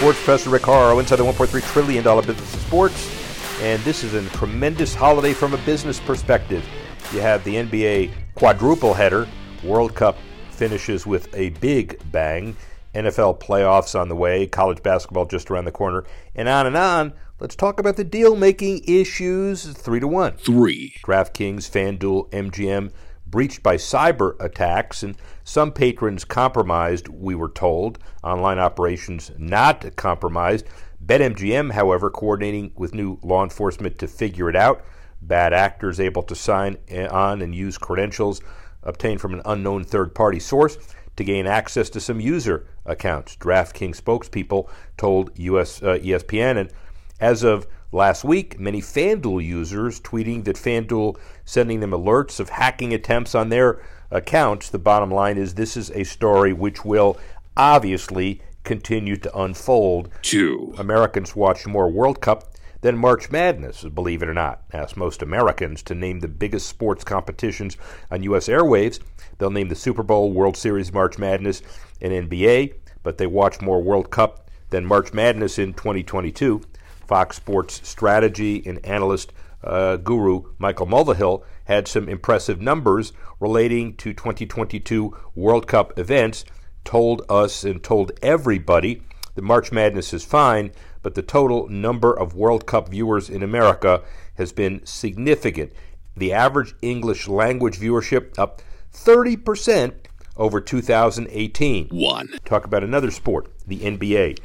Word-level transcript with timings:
Sports 0.00 0.16
Professor 0.16 0.48
Rick 0.48 0.62
Horrow 0.62 0.98
inside 0.98 1.16
the 1.16 1.24
$1.3 1.24 1.62
trillion 1.74 2.02
business 2.02 2.54
of 2.54 2.60
sports. 2.62 3.60
And 3.60 3.82
this 3.82 4.02
is 4.02 4.14
a 4.14 4.26
tremendous 4.30 4.94
holiday 4.94 5.34
from 5.34 5.52
a 5.52 5.58
business 5.58 6.00
perspective. 6.00 6.66
You 7.12 7.20
have 7.20 7.44
the 7.44 7.56
NBA 7.56 8.10
quadruple 8.34 8.94
header. 8.94 9.28
World 9.62 9.94
Cup 9.94 10.16
finishes 10.52 11.06
with 11.06 11.28
a 11.34 11.50
big 11.50 12.00
bang. 12.10 12.56
NFL 12.94 13.40
playoffs 13.40 13.94
on 13.94 14.08
the 14.08 14.16
way, 14.16 14.46
college 14.46 14.82
basketball 14.82 15.26
just 15.26 15.50
around 15.50 15.66
the 15.66 15.70
corner, 15.70 16.04
and 16.34 16.48
on 16.48 16.66
and 16.66 16.78
on. 16.78 17.12
Let's 17.38 17.54
talk 17.54 17.78
about 17.78 17.96
the 17.96 18.04
deal 18.04 18.36
making 18.36 18.84
issues. 18.88 19.66
Three 19.66 20.00
to 20.00 20.08
one. 20.08 20.32
Three. 20.38 20.94
DraftKings, 21.04 21.68
FanDuel, 21.68 22.30
MGM 22.30 22.90
breached 23.30 23.62
by 23.62 23.76
cyber 23.76 24.34
attacks, 24.40 25.02
and 25.02 25.16
some 25.44 25.72
patrons 25.72 26.24
compromised, 26.24 27.08
we 27.08 27.34
were 27.34 27.48
told. 27.48 27.98
Online 28.22 28.58
operations 28.58 29.30
not 29.38 29.96
compromised. 29.96 30.66
BetMGM, 31.04 31.72
however, 31.72 32.10
coordinating 32.10 32.72
with 32.76 32.94
new 32.94 33.18
law 33.22 33.42
enforcement 33.42 33.98
to 33.98 34.08
figure 34.08 34.50
it 34.50 34.56
out. 34.56 34.84
Bad 35.22 35.52
actors 35.52 36.00
able 36.00 36.22
to 36.24 36.34
sign 36.34 36.76
on 37.10 37.42
and 37.42 37.54
use 37.54 37.78
credentials 37.78 38.40
obtained 38.82 39.20
from 39.20 39.34
an 39.34 39.42
unknown 39.44 39.84
third 39.84 40.14
party 40.14 40.40
source 40.40 40.78
to 41.16 41.24
gain 41.24 41.46
access 41.46 41.90
to 41.90 42.00
some 42.00 42.20
user 42.20 42.66
accounts. 42.86 43.36
DraftKings 43.36 44.00
spokespeople 44.00 44.68
told 44.96 45.38
US 45.38 45.82
uh, 45.82 45.98
ESPN, 45.98 46.56
and 46.56 46.72
as 47.20 47.42
of 47.42 47.66
last 47.92 48.24
week, 48.24 48.58
many 48.58 48.80
FanDuel 48.80 49.44
users 49.44 50.00
tweeting 50.00 50.44
that 50.44 50.56
FanDuel 50.56 51.16
sending 51.44 51.80
them 51.80 51.90
alerts 51.90 52.40
of 52.40 52.50
hacking 52.50 52.94
attempts 52.94 53.34
on 53.34 53.48
their 53.48 53.82
accounts. 54.10 54.70
The 54.70 54.78
bottom 54.78 55.10
line 55.10 55.38
is 55.38 55.54
this 55.54 55.76
is 55.76 55.90
a 55.90 56.04
story 56.04 56.52
which 56.52 56.84
will 56.84 57.18
obviously 57.56 58.40
continue 58.64 59.16
to 59.16 59.38
unfold. 59.38 60.10
Two. 60.22 60.74
Americans 60.78 61.34
watch 61.34 61.66
more 61.66 61.90
World 61.90 62.20
Cup 62.20 62.54
than 62.82 62.96
March 62.96 63.30
Madness, 63.30 63.84
believe 63.84 64.22
it 64.22 64.28
or 64.28 64.34
not. 64.34 64.62
Ask 64.72 64.96
most 64.96 65.22
Americans 65.22 65.82
to 65.84 65.94
name 65.94 66.20
the 66.20 66.28
biggest 66.28 66.66
sports 66.66 67.04
competitions 67.04 67.76
on 68.10 68.22
U.S. 68.24 68.48
airwaves. 68.48 69.00
They'll 69.38 69.50
name 69.50 69.68
the 69.68 69.74
Super 69.74 70.02
Bowl, 70.02 70.32
World 70.32 70.56
Series, 70.56 70.92
March 70.92 71.18
Madness, 71.18 71.62
and 72.00 72.30
NBA, 72.30 72.74
but 73.02 73.18
they 73.18 73.26
watch 73.26 73.60
more 73.60 73.82
World 73.82 74.10
Cup 74.10 74.48
than 74.70 74.86
March 74.86 75.12
Madness 75.12 75.58
in 75.58 75.74
2022. 75.74 76.62
Fox 77.10 77.34
Sports 77.34 77.80
strategy 77.82 78.62
and 78.64 78.86
analyst 78.86 79.32
uh, 79.64 79.96
guru 79.96 80.44
Michael 80.58 80.86
Mulvihill 80.86 81.42
had 81.64 81.88
some 81.88 82.08
impressive 82.08 82.60
numbers 82.60 83.12
relating 83.40 83.96
to 83.96 84.12
2022 84.12 85.16
World 85.34 85.66
Cup 85.66 85.98
events, 85.98 86.44
told 86.84 87.22
us 87.28 87.64
and 87.64 87.82
told 87.82 88.12
everybody 88.22 89.02
that 89.34 89.42
March 89.42 89.72
Madness 89.72 90.14
is 90.14 90.24
fine, 90.24 90.70
but 91.02 91.16
the 91.16 91.22
total 91.22 91.68
number 91.68 92.16
of 92.16 92.36
World 92.36 92.64
Cup 92.64 92.90
viewers 92.90 93.28
in 93.28 93.42
America 93.42 94.02
has 94.36 94.52
been 94.52 94.80
significant. 94.86 95.72
The 96.16 96.32
average 96.32 96.76
English 96.80 97.26
language 97.26 97.80
viewership 97.80 98.38
up 98.38 98.62
30% 98.94 99.94
over 100.36 100.60
2018. 100.60 101.88
One. 101.88 102.28
Talk 102.44 102.64
about 102.66 102.84
another 102.84 103.10
sport, 103.10 103.50
the 103.66 103.80
NBA. 103.80 104.38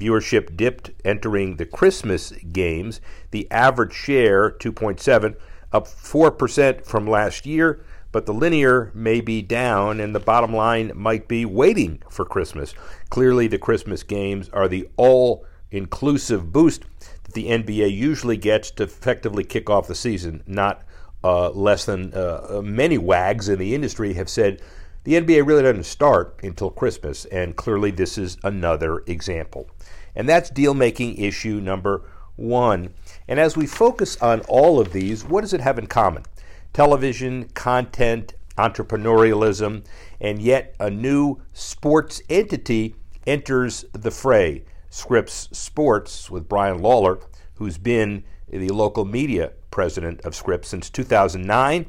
Viewership 0.00 0.56
dipped 0.56 0.90
entering 1.04 1.56
the 1.56 1.66
Christmas 1.66 2.32
games. 2.52 3.00
The 3.30 3.50
average 3.50 3.92
share, 3.92 4.50
2.7, 4.50 5.36
up 5.72 5.86
4% 5.86 6.84
from 6.84 7.06
last 7.06 7.46
year, 7.46 7.84
but 8.12 8.26
the 8.26 8.34
linear 8.34 8.90
may 8.94 9.20
be 9.20 9.40
down, 9.42 10.00
and 10.00 10.14
the 10.14 10.20
bottom 10.20 10.54
line 10.54 10.92
might 10.94 11.28
be 11.28 11.44
waiting 11.44 12.02
for 12.08 12.24
Christmas. 12.24 12.74
Clearly, 13.08 13.46
the 13.46 13.58
Christmas 13.58 14.02
games 14.02 14.48
are 14.48 14.68
the 14.68 14.88
all 14.96 15.44
inclusive 15.70 16.52
boost 16.52 16.84
that 17.24 17.34
the 17.34 17.46
NBA 17.46 17.94
usually 17.94 18.36
gets 18.36 18.70
to 18.72 18.84
effectively 18.84 19.44
kick 19.44 19.70
off 19.70 19.86
the 19.86 19.94
season. 19.94 20.42
Not 20.46 20.82
uh, 21.22 21.50
less 21.50 21.84
than 21.84 22.12
uh, 22.14 22.60
many 22.64 22.98
wags 22.98 23.48
in 23.48 23.58
the 23.58 23.74
industry 23.74 24.14
have 24.14 24.28
said 24.28 24.60
the 25.04 25.14
NBA 25.14 25.46
really 25.46 25.62
doesn't 25.62 25.84
start 25.84 26.40
until 26.42 26.70
Christmas, 26.70 27.24
and 27.26 27.56
clearly 27.56 27.90
this 27.90 28.18
is 28.18 28.36
another 28.42 29.02
example. 29.06 29.68
And 30.14 30.28
that's 30.28 30.50
deal 30.50 30.74
making 30.74 31.16
issue 31.16 31.60
number 31.60 32.02
one. 32.36 32.94
And 33.28 33.38
as 33.38 33.56
we 33.56 33.66
focus 33.66 34.16
on 34.20 34.40
all 34.42 34.80
of 34.80 34.92
these, 34.92 35.24
what 35.24 35.42
does 35.42 35.52
it 35.52 35.60
have 35.60 35.78
in 35.78 35.86
common? 35.86 36.24
Television, 36.72 37.48
content, 37.54 38.34
entrepreneurialism, 38.56 39.84
and 40.20 40.40
yet 40.40 40.74
a 40.78 40.90
new 40.90 41.40
sports 41.52 42.22
entity 42.28 42.94
enters 43.26 43.84
the 43.92 44.10
fray. 44.10 44.64
Scripps 44.88 45.48
Sports 45.52 46.30
with 46.30 46.48
Brian 46.48 46.82
Lawler, 46.82 47.20
who's 47.54 47.78
been 47.78 48.24
the 48.48 48.70
local 48.70 49.04
media 49.04 49.52
president 49.70 50.20
of 50.22 50.34
Scripps 50.34 50.68
since 50.68 50.90
2009. 50.90 51.86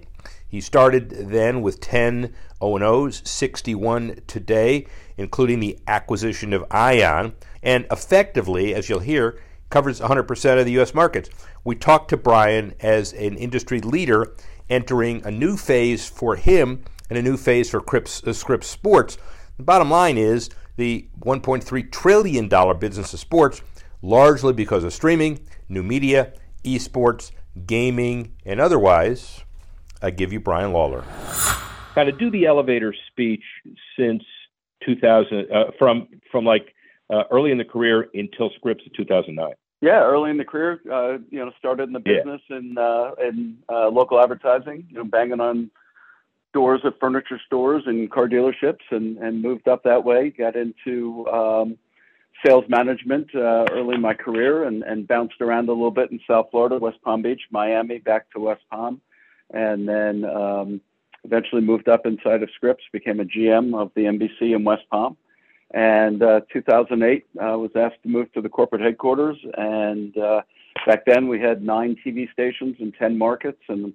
He 0.47 0.61
started 0.61 1.09
then 1.09 1.61
with 1.61 1.79
10 1.79 2.33
O&Os, 2.59 3.21
61 3.25 4.21
today, 4.27 4.85
including 5.17 5.59
the 5.59 5.79
acquisition 5.87 6.53
of 6.53 6.65
Ion, 6.69 7.33
and 7.63 7.85
effectively, 7.91 8.73
as 8.73 8.89
you'll 8.89 8.99
hear, 8.99 9.39
covers 9.69 9.99
100% 9.99 10.59
of 10.59 10.65
the 10.65 10.71
U.S. 10.73 10.93
markets. 10.93 11.29
We 11.63 11.75
talked 11.75 12.09
to 12.09 12.17
Brian 12.17 12.73
as 12.79 13.13
an 13.13 13.37
industry 13.37 13.81
leader 13.81 14.35
entering 14.69 15.25
a 15.25 15.31
new 15.31 15.57
phase 15.57 16.07
for 16.07 16.35
him 16.35 16.83
and 17.09 17.17
a 17.17 17.21
new 17.21 17.37
phase 17.37 17.69
for 17.69 17.81
Scripps, 17.81 18.23
uh, 18.23 18.33
Scripps 18.33 18.67
Sports. 18.67 19.17
The 19.57 19.63
bottom 19.63 19.89
line 19.89 20.17
is 20.17 20.49
the 20.77 21.09
$1.3 21.19 21.91
trillion 21.91 22.47
business 22.79 23.13
of 23.13 23.19
sports, 23.19 23.61
largely 24.01 24.53
because 24.53 24.83
of 24.83 24.93
streaming, 24.93 25.45
new 25.67 25.83
media, 25.83 26.33
esports, 26.63 27.31
gaming, 27.65 28.33
and 28.45 28.59
otherwise. 28.59 29.43
I 30.01 30.09
give 30.09 30.33
you 30.33 30.39
Brian 30.39 30.71
Lawler. 30.73 31.03
Got 31.95 32.05
to 32.05 32.11
do 32.11 32.31
the 32.31 32.45
elevator 32.45 32.95
speech 33.11 33.43
since 33.97 34.23
2000, 34.85 35.51
uh, 35.51 35.65
from 35.77 36.07
from 36.31 36.45
like 36.45 36.73
uh, 37.11 37.23
early 37.31 37.51
in 37.51 37.57
the 37.57 37.65
career 37.65 38.09
until 38.13 38.49
Scripps 38.55 38.83
in 38.85 38.93
2009. 38.95 39.53
Yeah, 39.81 40.03
early 40.03 40.29
in 40.29 40.37
the 40.37 40.45
career, 40.45 40.79
uh, 40.91 41.17
you 41.29 41.39
know, 41.39 41.51
started 41.57 41.83
in 41.83 41.93
the 41.93 41.99
business 41.99 42.41
yeah. 42.49 42.57
and 42.57 42.77
uh, 42.77 43.11
in 43.19 43.57
uh, 43.67 43.89
local 43.89 44.21
advertising, 44.21 44.85
you 44.89 44.97
know, 44.97 45.03
banging 45.03 45.39
on 45.39 45.71
doors 46.53 46.81
of 46.83 46.93
furniture 46.99 47.39
stores 47.45 47.83
and 47.87 48.11
car 48.11 48.27
dealerships 48.27 48.81
and, 48.91 49.17
and 49.17 49.41
moved 49.41 49.67
up 49.67 49.83
that 49.83 50.03
way. 50.03 50.29
Got 50.29 50.55
into 50.55 51.27
um, 51.29 51.77
sales 52.45 52.65
management 52.67 53.33
uh, 53.33 53.65
early 53.71 53.95
in 53.95 54.01
my 54.01 54.13
career 54.13 54.65
and, 54.65 54.83
and 54.83 55.07
bounced 55.07 55.41
around 55.41 55.67
a 55.69 55.73
little 55.73 55.91
bit 55.91 56.11
in 56.11 56.19
South 56.29 56.47
Florida, 56.51 56.77
West 56.77 57.01
Palm 57.01 57.23
Beach, 57.23 57.41
Miami, 57.49 57.97
back 57.97 58.29
to 58.31 58.39
West 58.39 58.61
Palm. 58.69 59.01
And 59.51 59.87
then 59.87 60.25
um, 60.25 60.81
eventually 61.23 61.61
moved 61.61 61.89
up 61.89 62.05
inside 62.05 62.43
of 62.43 62.49
Scripps, 62.55 62.83
became 62.91 63.19
a 63.19 63.25
GM 63.25 63.75
of 63.75 63.91
the 63.95 64.03
NBC 64.03 64.55
in 64.55 64.63
West 64.63 64.83
Palm. 64.91 65.17
And 65.73 66.21
uh, 66.21 66.41
2008, 66.51 67.25
I 67.41 67.55
was 67.55 67.71
asked 67.75 68.03
to 68.03 68.09
move 68.09 68.31
to 68.33 68.41
the 68.41 68.49
corporate 68.49 68.81
headquarters. 68.81 69.37
And 69.57 70.17
uh, 70.17 70.41
back 70.85 71.05
then, 71.05 71.27
we 71.27 71.39
had 71.39 71.63
nine 71.63 71.95
TV 72.05 72.31
stations 72.31 72.75
in 72.79 72.91
10 72.91 73.17
markets. 73.17 73.61
And 73.69 73.93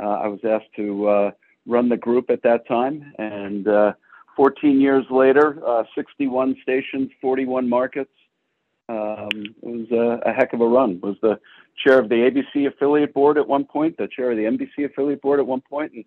uh, 0.00 0.06
I 0.06 0.26
was 0.28 0.40
asked 0.44 0.72
to 0.76 1.08
uh, 1.08 1.30
run 1.66 1.88
the 1.88 1.96
group 1.96 2.30
at 2.30 2.42
that 2.42 2.66
time. 2.66 3.12
And 3.18 3.68
uh, 3.68 3.92
14 4.36 4.80
years 4.80 5.04
later, 5.10 5.60
uh, 5.66 5.82
61 5.94 6.56
stations, 6.62 7.10
41 7.20 7.68
markets. 7.68 8.10
Um, 8.88 9.28
it 9.34 9.54
was 9.62 9.90
a, 9.90 10.30
a, 10.30 10.32
heck 10.32 10.54
of 10.54 10.62
a 10.62 10.66
run. 10.66 10.98
Was 11.02 11.16
the 11.20 11.38
chair 11.84 11.98
of 11.98 12.08
the 12.08 12.14
ABC 12.14 12.66
affiliate 12.66 13.12
board 13.12 13.36
at 13.36 13.46
one 13.46 13.64
point, 13.64 13.98
the 13.98 14.08
chair 14.08 14.30
of 14.30 14.38
the 14.38 14.44
NBC 14.44 14.86
affiliate 14.86 15.20
board 15.20 15.40
at 15.40 15.46
one 15.46 15.60
point, 15.60 15.92
and 15.92 16.04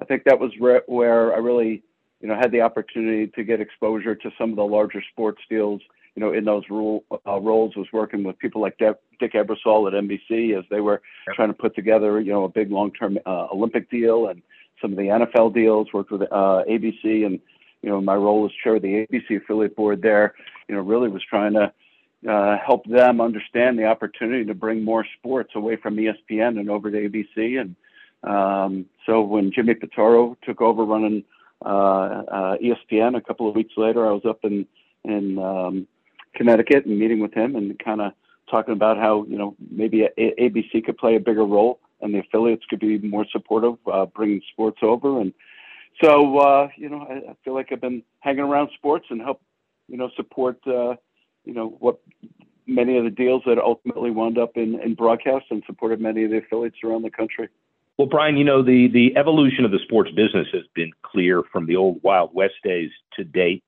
I 0.00 0.04
think 0.04 0.24
that 0.24 0.38
was 0.38 0.52
re- 0.60 0.82
where 0.86 1.34
I 1.34 1.38
really, 1.38 1.82
you 2.20 2.28
know, 2.28 2.34
had 2.34 2.52
the 2.52 2.60
opportunity 2.60 3.28
to 3.28 3.44
get 3.44 3.60
exposure 3.60 4.14
to 4.14 4.30
some 4.38 4.50
of 4.50 4.56
the 4.56 4.64
larger 4.64 5.02
sports 5.12 5.40
deals. 5.48 5.80
You 6.14 6.24
know, 6.24 6.32
in 6.32 6.44
those 6.44 6.64
role, 6.68 7.04
uh, 7.12 7.40
roles, 7.40 7.76
was 7.76 7.86
working 7.92 8.24
with 8.24 8.38
people 8.40 8.60
like 8.60 8.76
De- 8.78 8.96
Dick 9.20 9.34
Ebersol 9.34 9.86
at 9.86 9.94
NBC 9.94 10.58
as 10.58 10.64
they 10.68 10.80
were 10.80 11.00
trying 11.34 11.48
to 11.48 11.54
put 11.54 11.76
together, 11.76 12.20
you 12.20 12.32
know, 12.32 12.42
a 12.42 12.48
big 12.48 12.72
long-term 12.72 13.18
uh, 13.24 13.46
Olympic 13.52 13.88
deal 13.88 14.26
and 14.26 14.42
some 14.80 14.92
of 14.92 14.98
the 14.98 15.04
NFL 15.04 15.54
deals, 15.54 15.92
worked 15.92 16.10
with 16.10 16.22
uh, 16.22 16.64
ABC, 16.68 17.24
and 17.26 17.40
you 17.82 17.90
know 17.90 18.00
my 18.00 18.14
role 18.14 18.44
as 18.46 18.52
chair 18.62 18.76
of 18.76 18.82
the 18.82 19.06
ABC 19.06 19.42
affiliate 19.42 19.76
board 19.76 20.02
there. 20.02 20.34
You 20.68 20.74
know, 20.74 20.82
really 20.82 21.08
was 21.08 21.22
trying 21.28 21.54
to 21.54 21.72
uh, 22.28 22.56
help 22.64 22.84
them 22.86 23.20
understand 23.20 23.78
the 23.78 23.84
opportunity 23.84 24.44
to 24.44 24.54
bring 24.54 24.84
more 24.84 25.06
sports 25.18 25.52
away 25.54 25.76
from 25.76 25.96
ESPN 25.96 26.58
and 26.58 26.70
over 26.70 26.90
to 26.90 27.08
ABC. 27.08 27.60
And 27.60 27.76
um, 28.28 28.86
so 29.06 29.22
when 29.22 29.52
Jimmy 29.52 29.74
Pitaro 29.74 30.36
took 30.42 30.60
over 30.60 30.84
running 30.84 31.24
ESPN 31.64 33.16
a 33.16 33.20
couple 33.20 33.48
of 33.48 33.54
weeks 33.54 33.74
later, 33.76 34.06
I 34.06 34.12
was 34.12 34.24
up 34.24 34.40
in 34.44 34.66
in 35.04 35.38
um, 35.38 35.86
Connecticut 36.34 36.86
and 36.86 36.98
meeting 36.98 37.20
with 37.20 37.34
him 37.34 37.56
and 37.56 37.78
kind 37.78 38.00
of 38.00 38.12
talking 38.50 38.72
about 38.72 38.96
how 38.96 39.24
you 39.28 39.38
know 39.38 39.56
maybe 39.70 40.02
a- 40.04 40.34
ABC 40.40 40.84
could 40.84 40.98
play 40.98 41.16
a 41.16 41.20
bigger 41.20 41.44
role 41.44 41.80
and 42.00 42.14
the 42.14 42.20
affiliates 42.20 42.64
could 42.70 42.80
be 42.80 42.98
more 42.98 43.26
supportive, 43.32 43.74
uh, 43.92 44.06
bringing 44.06 44.40
sports 44.52 44.78
over. 44.82 45.20
And 45.20 45.32
so 46.02 46.38
uh, 46.38 46.68
you 46.76 46.88
know, 46.88 47.06
I, 47.08 47.30
I 47.30 47.36
feel 47.44 47.54
like 47.54 47.72
I've 47.72 47.80
been 47.80 48.02
hanging 48.20 48.44
around 48.44 48.70
sports 48.74 49.06
and 49.10 49.20
help 49.20 49.40
you 49.88 49.96
know 49.96 50.10
support 50.16 50.58
uh, 50.66 50.94
you 51.44 51.54
know 51.54 51.76
what 51.80 51.98
many 52.66 52.98
of 52.98 53.04
the 53.04 53.10
deals 53.10 53.42
that 53.46 53.58
ultimately 53.58 54.10
wound 54.10 54.38
up 54.38 54.56
in, 54.56 54.78
in 54.80 54.94
broadcast 54.94 55.46
and 55.50 55.62
supported 55.66 56.00
many 56.00 56.24
of 56.24 56.30
the 56.30 56.36
affiliates 56.36 56.76
around 56.84 57.02
the 57.02 57.10
country. 57.10 57.48
Well, 57.98 58.06
Brian, 58.06 58.36
you 58.36 58.44
know 58.44 58.62
the 58.62 58.86
the 58.86 59.16
evolution 59.16 59.64
of 59.64 59.72
the 59.72 59.80
sports 59.80 60.10
business 60.12 60.46
has 60.52 60.62
been 60.74 60.92
clear 61.02 61.42
from 61.52 61.66
the 61.66 61.74
old 61.74 62.00
Wild 62.04 62.30
West 62.32 62.54
days 62.62 62.90
to 63.14 63.24
date. 63.24 63.64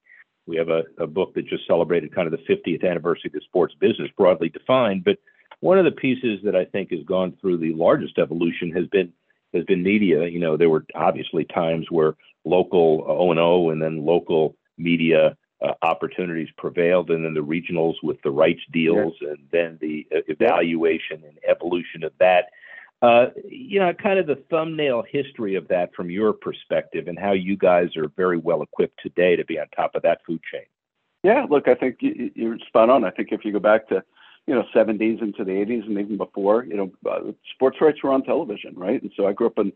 We 0.47 0.57
have 0.57 0.69
a, 0.69 0.85
a 0.99 1.07
book 1.07 1.35
that 1.35 1.49
just 1.49 1.67
celebrated 1.67 2.15
kind 2.15 2.33
of 2.33 2.33
the 2.33 2.55
50th 2.55 2.89
anniversary 2.89 3.29
of 3.29 3.33
the 3.33 3.41
sports 3.41 3.75
business, 3.81 4.09
broadly 4.17 4.49
defined. 4.49 5.05
But 5.05 5.19
one 5.61 5.79
of 5.79 5.85
the 5.85 5.91
pieces 5.91 6.41
that 6.45 6.55
I 6.55 6.65
think 6.65 6.91
has 6.93 7.03
gone 7.05 7.37
through 7.41 7.59
the 7.59 7.75
largest 7.75 8.19
evolution 8.19 8.71
has 8.73 8.87
been 8.87 9.13
has 9.53 9.65
been 9.65 9.83
media. 9.83 10.29
You 10.29 10.39
know, 10.39 10.57
there 10.57 10.71
were 10.71 10.87
obviously 10.95 11.45
times 11.45 11.87
where 11.91 12.15
local 12.45 13.05
O 13.09 13.33
and 13.33 13.41
O 13.41 13.71
and 13.71 13.83
then 13.83 14.07
local 14.07 14.55
media 14.79 15.37
uh, 15.61 15.73
opportunities 15.83 16.49
prevailed, 16.57 17.11
and 17.11 17.25
then 17.25 17.35
the 17.35 17.41
regionals 17.41 17.95
with 18.05 18.23
the 18.23 18.31
rights 18.31 18.63
deals, 18.73 19.15
and 19.21 19.39
then 19.51 19.77
the 19.81 20.07
uh, 20.15 20.21
evaluation 20.29 21.23
and 21.27 21.37
evolution 21.49 22.05
of 22.05 22.13
that. 22.21 22.51
Uh, 23.03 23.27
you 23.49 23.81
know, 23.81 23.93
kind 23.95 24.19
of 24.19 24.27
the 24.27 24.43
thumbnail 24.51 25.03
history 25.11 25.55
of 25.55 25.67
that 25.69 25.95
from 25.95 26.11
your 26.11 26.33
perspective, 26.35 27.09
and 27.09 27.19
how 27.19 27.33
you 27.33 27.57
guys 27.57 27.97
are 27.97 28.09
very 28.17 28.37
well 28.37 28.63
equipped 28.63 29.01
today 29.03 29.37
to 29.37 29.45
be 29.45 29.59
on 29.59 29.67
top 29.75 29.95
of 29.95 30.03
that 30.03 30.21
food 30.27 30.41
chain. 30.53 30.67
Yeah, 31.23 31.47
look, 31.49 31.67
I 31.67 31.75
think 31.75 31.99
you're 32.01 32.59
spot 32.67 32.91
on. 32.91 33.05
I 33.05 33.11
think 33.11 33.29
if 33.33 33.45
you 33.45 33.53
go 33.53 33.59
back 33.59 33.89
to 33.89 34.03
you 34.47 34.55
know 34.55 34.65
70s 34.75 35.23
into 35.23 35.45
the 35.45 35.53
80s 35.53 35.87
and 35.87 35.99
even 35.99 36.17
before, 36.19 36.65
you 36.65 36.77
know, 36.77 36.91
uh, 37.11 37.33
sports 37.55 37.79
rights 37.81 38.03
were 38.03 38.13
on 38.13 38.23
television, 38.23 38.75
right? 38.75 39.01
And 39.01 39.13
so 39.17 39.27
I 39.27 39.33
grew 39.33 39.47
up 39.47 39.59
in 39.59 39.73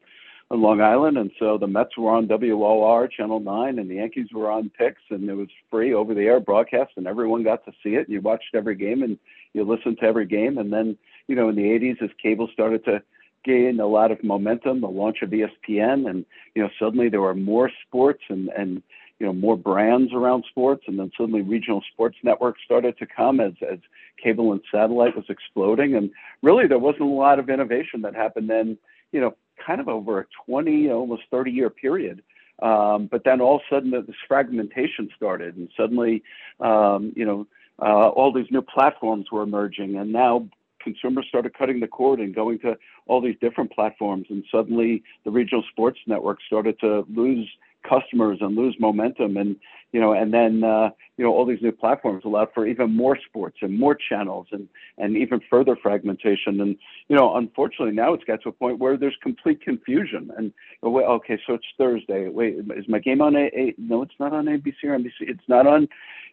on 0.51 0.61
Long 0.61 0.81
Island, 0.81 1.17
and 1.17 1.31
so 1.39 1.57
the 1.57 1.67
Mets 1.67 1.97
were 1.97 2.11
on 2.11 2.29
WOR 2.29 3.09
Channel 3.09 3.41
Nine, 3.41 3.79
and 3.79 3.91
the 3.91 3.97
Yankees 3.97 4.29
were 4.33 4.51
on 4.51 4.71
Pix, 4.77 5.01
and 5.11 5.29
it 5.29 5.35
was 5.35 5.49
free 5.71 5.95
over 5.95 6.15
the 6.15 6.23
air 6.23 6.41
broadcast, 6.41 6.93
and 6.97 7.07
everyone 7.07 7.43
got 7.43 7.65
to 7.65 7.73
see 7.83 7.95
it. 7.95 8.07
And 8.07 8.11
you 8.11 8.21
watched 8.21 8.55
every 8.55 8.75
game, 8.75 9.03
and 9.03 9.19
you 9.55 9.65
listened 9.65 9.99
to 10.01 10.07
every 10.07 10.27
game, 10.27 10.59
and 10.59 10.73
then 10.73 10.99
you 11.29 11.37
know 11.37 11.49
in 11.49 11.57
the 11.57 11.63
80s 11.63 12.03
as 12.03 12.11
cable 12.23 12.49
started 12.53 12.85
to 12.85 13.03
gain 13.45 13.81
a 13.81 13.87
lot 13.87 14.11
of 14.11 14.23
momentum, 14.25 14.81
the 14.81 14.89
launch 14.89 15.23
of 15.23 15.31
ESPN, 15.31 16.09
and 16.09 16.25
you 16.55 16.63
know 16.63 16.71
suddenly 16.79 17.09
there 17.09 17.21
were 17.21 17.35
more 17.35 17.71
sports 17.87 18.23
and 18.29 18.49
and 18.51 18.83
you 19.19 19.27
know 19.27 19.33
more 19.33 19.57
brands 19.57 20.13
around 20.13 20.45
sports, 20.49 20.85
and 20.87 20.99
then 20.99 21.11
suddenly 21.17 21.43
regional 21.43 21.83
sports 21.93 22.17
networks 22.23 22.61
started 22.65 22.99
to 22.99 23.07
come 23.07 23.41
as 23.41 23.53
as 23.71 23.79
cable 24.23 24.53
and 24.53 24.61
satellite 24.71 25.17
was 25.17 25.27
exploding, 25.29 25.95
and 25.95 26.11
really 26.43 26.67
there 26.67 26.79
wasn't 26.79 27.03
a 27.03 27.07
lot 27.07 27.39
of 27.39 27.49
innovation 27.51 28.03
that 28.03 28.15
happened 28.15 28.49
then. 28.51 28.79
You 29.13 29.21
know, 29.21 29.37
kind 29.65 29.81
of 29.81 29.89
over 29.89 30.21
a 30.21 30.27
20, 30.47 30.91
almost 30.91 31.23
30 31.31 31.53
year 31.53 31.71
period. 31.71 32.21
Um, 32.63 33.09
but 33.11 33.23
then 33.25 33.41
all 33.41 33.57
of 33.57 33.63
a 33.71 33.75
sudden 33.75 33.91
this 33.91 34.17
fragmentation 34.29 35.11
started, 35.17 35.57
and 35.57 35.69
suddenly, 35.77 36.23
um, 36.61 37.13
you 37.17 37.25
know, 37.25 37.47
uh, 37.81 38.09
all 38.09 38.33
these 38.33 38.51
new 38.51 38.63
platforms 38.63 39.27
were 39.33 39.43
emerging, 39.43 39.97
and 39.97 40.13
now 40.13 40.49
consumers 40.85 41.27
started 41.29 41.57
cutting 41.57 41.81
the 41.81 41.89
cord 41.89 42.21
and 42.21 42.35
going 42.35 42.61
to 42.61 42.77
all 43.07 43.21
these 43.21 43.37
different 43.41 43.73
platforms, 43.73 44.27
and 44.31 44.45
suddenly 44.53 45.03
the 45.25 45.31
regional 45.31 45.65
sports 45.73 45.99
networks 46.07 46.45
started 46.47 46.79
to 46.81 47.05
lose 47.13 47.49
customers 47.89 48.39
and 48.41 48.57
lose 48.57 48.77
momentum 48.81 49.37
and 49.37 49.57
you 49.93 50.01
know 50.01 50.13
and 50.13 50.33
then 50.33 50.65
uh, 50.65 50.89
you 51.17 51.25
know 51.25 51.33
all 51.33 51.47
these 51.47 51.63
new 51.63 51.73
platforms 51.73 52.25
allowed 52.25 52.49
for 52.53 52.67
even 52.67 52.95
more 52.95 53.17
sports 53.29 53.59
and 53.63 53.79
more 53.79 53.95
channels 53.95 54.47
and 54.51 54.69
and 54.99 55.17
even 55.17 55.41
further 55.49 55.77
fragmentation. 55.81 56.61
And 56.61 56.77
you 57.09 57.17
know 57.17 57.37
unfortunately 57.37 57.95
now 57.95 58.13
it's 58.15 58.25
got 58.25 58.43
to 58.43 58.49
a 58.49 58.53
point 58.53 58.79
where 58.79 58.97
there's 58.97 59.17
complete 59.23 59.61
confusion 59.63 60.31
and 60.37 60.53
oh, 60.83 60.99
okay 61.01 61.39
so 61.47 61.55
it's 61.55 61.67
thursday. 61.79 62.29
Wait 62.29 62.57
is 62.77 62.89
my 62.89 62.99
game 62.99 63.21
on 63.21 63.37
a, 63.37 63.51
a 63.55 63.75
no 63.79 64.03
it's 64.03 64.15
not 64.19 64.33
on 64.33 64.47
abc 64.47 64.75
or 64.85 64.99
nbc 64.99 65.13
it's 65.21 65.49
not 65.49 65.67
on 65.67 65.89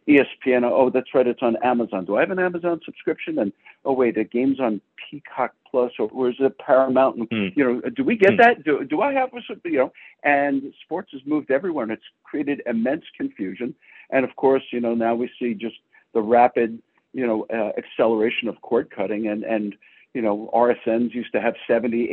espn 0.07 0.63
oh 0.63 0.89
that's 0.89 1.13
right 1.13 1.27
it's 1.27 1.43
on 1.43 1.55
amazon. 1.63 2.05
Do 2.05 2.17
i 2.17 2.21
have 2.21 2.31
an 2.31 2.39
amazon 2.39 2.79
subscription? 2.83 3.37
And 3.37 3.53
oh 3.85 3.93
wait 3.93 4.15
the 4.15 4.23
game's 4.23 4.59
on 4.59 4.81
peacock 5.09 5.53
plus 5.69 5.91
or, 5.99 6.09
or 6.11 6.29
is 6.29 6.35
it 6.39 6.57
paramount? 6.57 7.17
And, 7.17 7.29
mm. 7.29 7.55
you 7.55 7.63
know 7.63 7.81
do 7.95 8.03
we 8.03 8.15
get 8.15 8.31
mm. 8.31 8.37
that? 8.39 8.63
Do, 8.63 8.83
do 8.83 9.01
i 9.01 9.13
have 9.13 9.29
a 9.33 9.69
you 9.69 9.77
know? 9.77 9.93
And 10.23 10.73
sports 10.83 11.11
has 11.13 11.21
moved 11.25 11.51
everywhere 11.51 11.83
and 11.83 11.91
it's 11.91 12.03
created 12.23 12.63
immense 12.65 13.03
confusion 13.15 13.75
and 14.11 14.25
of 14.25 14.35
course, 14.35 14.63
you 14.71 14.79
know, 14.79 14.93
now 14.93 15.15
we 15.15 15.29
see 15.39 15.53
just 15.53 15.75
the 16.13 16.21
rapid, 16.21 16.81
you 17.13 17.25
know, 17.25 17.45
uh, 17.53 17.71
acceleration 17.77 18.47
of 18.47 18.61
cord 18.61 18.91
cutting 18.91 19.27
and, 19.27 19.43
and, 19.43 19.75
you 20.13 20.21
know, 20.21 20.49
RSNs 20.53 21.13
used 21.13 21.31
to 21.31 21.41
have 21.41 21.55
70, 21.67 22.07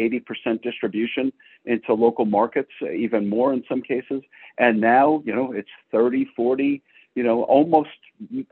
80% 0.46 0.62
distribution 0.62 1.32
into 1.64 1.94
local 1.94 2.24
markets, 2.24 2.70
even 2.82 3.28
more 3.28 3.52
in 3.52 3.64
some 3.68 3.82
cases. 3.82 4.22
And 4.58 4.80
now, 4.80 5.22
you 5.26 5.34
know, 5.34 5.52
it's 5.52 5.68
30, 5.90 6.28
40, 6.36 6.80
you 7.16 7.22
know, 7.24 7.42
almost 7.44 7.90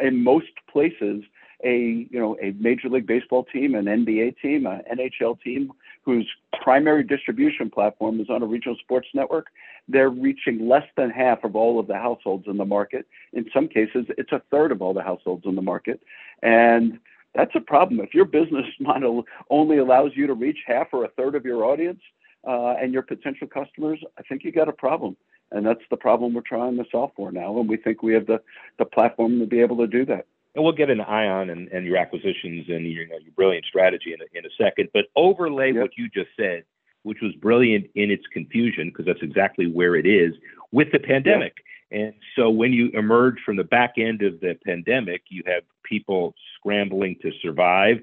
in 0.00 0.24
most 0.24 0.50
places, 0.70 1.22
a, 1.64 2.06
you 2.10 2.18
know, 2.18 2.36
a 2.42 2.52
Major 2.58 2.88
League 2.88 3.06
Baseball 3.06 3.44
team, 3.44 3.76
an 3.76 3.84
NBA 3.84 4.40
team, 4.42 4.66
an 4.66 4.82
NHL 4.92 5.40
team 5.40 5.70
whose 6.06 6.26
primary 6.62 7.02
distribution 7.02 7.68
platform 7.68 8.20
is 8.20 8.30
on 8.30 8.40
a 8.40 8.46
regional 8.46 8.76
sports 8.80 9.08
network, 9.12 9.48
they're 9.88 10.08
reaching 10.08 10.68
less 10.68 10.86
than 10.96 11.10
half 11.10 11.42
of 11.42 11.56
all 11.56 11.80
of 11.80 11.88
the 11.88 11.96
households 11.96 12.46
in 12.46 12.56
the 12.56 12.64
market. 12.64 13.06
In 13.32 13.44
some 13.52 13.66
cases, 13.66 14.06
it's 14.16 14.30
a 14.30 14.40
third 14.52 14.70
of 14.70 14.80
all 14.80 14.94
the 14.94 15.02
households 15.02 15.44
in 15.44 15.56
the 15.56 15.62
market. 15.62 16.00
And 16.42 17.00
that's 17.34 17.50
a 17.56 17.60
problem. 17.60 18.00
If 18.00 18.14
your 18.14 18.24
business 18.24 18.66
model 18.80 19.24
only 19.50 19.78
allows 19.78 20.12
you 20.14 20.28
to 20.28 20.34
reach 20.34 20.58
half 20.64 20.86
or 20.92 21.04
a 21.04 21.08
third 21.08 21.34
of 21.34 21.44
your 21.44 21.64
audience 21.64 22.00
uh, 22.46 22.74
and 22.80 22.92
your 22.92 23.02
potential 23.02 23.48
customers, 23.48 23.98
I 24.16 24.22
think 24.22 24.44
you 24.44 24.52
got 24.52 24.68
a 24.68 24.72
problem. 24.72 25.16
And 25.50 25.66
that's 25.66 25.80
the 25.90 25.96
problem 25.96 26.34
we're 26.34 26.40
trying 26.42 26.76
to 26.76 26.84
solve 26.90 27.10
for 27.16 27.32
now. 27.32 27.58
And 27.58 27.68
we 27.68 27.76
think 27.76 28.02
we 28.02 28.14
have 28.14 28.26
the, 28.26 28.40
the 28.78 28.84
platform 28.84 29.40
to 29.40 29.46
be 29.46 29.60
able 29.60 29.76
to 29.78 29.88
do 29.88 30.04
that 30.06 30.26
and 30.56 30.64
we'll 30.64 30.72
get 30.72 30.88
into 30.88 31.08
Ion 31.08 31.50
and, 31.50 31.68
and 31.68 31.86
your 31.86 31.98
acquisitions 31.98 32.64
and 32.68 32.90
your, 32.90 33.04
you 33.04 33.08
know, 33.08 33.18
your 33.18 33.32
brilliant 33.36 33.66
strategy 33.66 34.14
in 34.14 34.20
a, 34.22 34.38
in 34.38 34.46
a 34.46 34.48
second. 34.58 34.88
But 34.94 35.04
overlay 35.14 35.72
yep. 35.72 35.82
what 35.82 35.90
you 35.98 36.08
just 36.08 36.30
said, 36.34 36.64
which 37.02 37.18
was 37.20 37.34
brilliant 37.34 37.88
in 37.94 38.10
its 38.10 38.24
confusion, 38.32 38.88
because 38.88 39.04
that's 39.04 39.22
exactly 39.22 39.66
where 39.66 39.94
it 39.94 40.06
is 40.06 40.32
with 40.72 40.90
the 40.92 40.98
pandemic. 40.98 41.54
Yep. 41.90 42.02
And 42.02 42.14
so 42.34 42.50
when 42.50 42.72
you 42.72 42.88
emerge 42.94 43.36
from 43.44 43.56
the 43.56 43.64
back 43.64 43.94
end 43.98 44.22
of 44.22 44.40
the 44.40 44.58
pandemic, 44.64 45.22
you 45.28 45.42
have 45.46 45.62
people 45.84 46.34
scrambling 46.58 47.16
to 47.22 47.30
survive, 47.42 47.98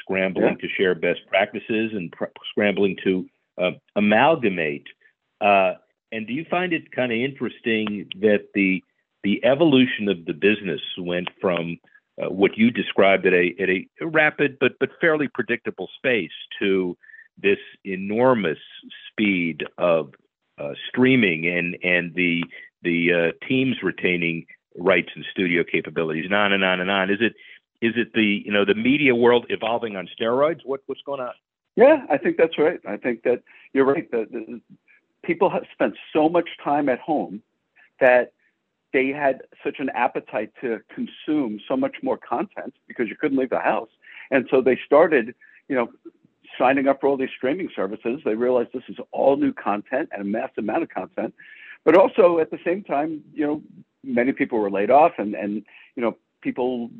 scrambling 0.00 0.50
yep. 0.50 0.60
to 0.60 0.68
share 0.68 0.94
best 0.94 1.20
practices, 1.26 1.90
and 1.92 2.12
pr- 2.12 2.26
scrambling 2.52 2.96
to 3.04 3.26
uh, 3.60 3.72
amalgamate. 3.96 4.86
Uh, 5.40 5.74
and 6.12 6.26
do 6.26 6.32
you 6.32 6.46
find 6.48 6.72
it 6.72 6.90
kind 6.92 7.12
of 7.12 7.18
interesting 7.18 8.08
that 8.20 8.46
the 8.54 8.82
the 9.22 9.44
evolution 9.44 10.08
of 10.08 10.24
the 10.24 10.32
business 10.32 10.80
went 10.98 11.28
from 11.40 11.78
uh, 12.20 12.28
what 12.30 12.56
you 12.56 12.70
described 12.70 13.26
at 13.26 13.32
a 13.32 13.54
at 13.60 13.68
a 13.68 13.86
rapid 14.02 14.58
but 14.58 14.72
but 14.80 14.90
fairly 15.00 15.28
predictable 15.28 15.88
space 15.96 16.32
to 16.58 16.96
this 17.40 17.58
enormous 17.84 18.58
speed 19.10 19.64
of 19.78 20.12
uh, 20.58 20.72
streaming 20.88 21.46
and 21.46 21.76
and 21.82 22.14
the 22.14 22.42
the 22.82 23.12
uh, 23.12 23.46
teams 23.46 23.76
retaining 23.82 24.46
rights 24.76 25.10
and 25.14 25.24
studio 25.30 25.64
capabilities 25.64 26.24
and 26.24 26.34
on 26.34 26.52
and 26.52 26.64
on 26.64 26.80
and 26.80 26.90
on. 26.90 27.10
Is 27.10 27.18
it 27.20 27.34
is 27.80 27.94
it 27.96 28.12
the 28.14 28.42
you 28.44 28.52
know 28.52 28.64
the 28.64 28.74
media 28.74 29.14
world 29.14 29.46
evolving 29.48 29.96
on 29.96 30.08
steroids? 30.18 30.60
What 30.64 30.80
what's 30.86 31.02
going 31.02 31.20
on? 31.20 31.32
Yeah, 31.76 32.04
I 32.10 32.18
think 32.18 32.36
that's 32.36 32.58
right. 32.58 32.80
I 32.86 32.96
think 32.96 33.22
that 33.22 33.42
you're 33.72 33.84
right. 33.84 34.10
That 34.10 34.60
people 35.22 35.50
have 35.50 35.64
spent 35.72 35.94
so 36.12 36.28
much 36.28 36.48
time 36.62 36.88
at 36.88 36.98
home 36.98 37.42
that 38.00 38.32
they 38.92 39.08
had 39.08 39.42
such 39.62 39.76
an 39.78 39.90
appetite 39.90 40.52
to 40.60 40.80
consume 40.94 41.60
so 41.68 41.76
much 41.76 41.96
more 42.02 42.16
content 42.16 42.74
because 42.86 43.08
you 43.08 43.16
couldn't 43.16 43.38
leave 43.38 43.50
the 43.50 43.60
house. 43.60 43.90
And 44.30 44.46
so 44.50 44.60
they 44.60 44.78
started, 44.86 45.34
you 45.68 45.76
know, 45.76 45.88
signing 46.58 46.88
up 46.88 47.00
for 47.00 47.08
all 47.08 47.16
these 47.16 47.28
streaming 47.36 47.68
services. 47.74 48.20
They 48.24 48.34
realized 48.34 48.70
this 48.72 48.82
is 48.88 48.96
all 49.12 49.36
new 49.36 49.52
content 49.52 50.08
and 50.12 50.22
a 50.22 50.24
massive 50.24 50.58
amount 50.58 50.82
of 50.82 50.88
content. 50.88 51.34
But 51.84 51.96
also 51.96 52.38
at 52.38 52.50
the 52.50 52.58
same 52.64 52.82
time, 52.82 53.22
you 53.32 53.46
know, 53.46 53.62
many 54.02 54.32
people 54.32 54.58
were 54.58 54.70
laid 54.70 54.90
off 54.90 55.12
and, 55.18 55.34
and 55.34 55.62
you 55.94 56.02
know, 56.02 56.16
people, 56.40 56.90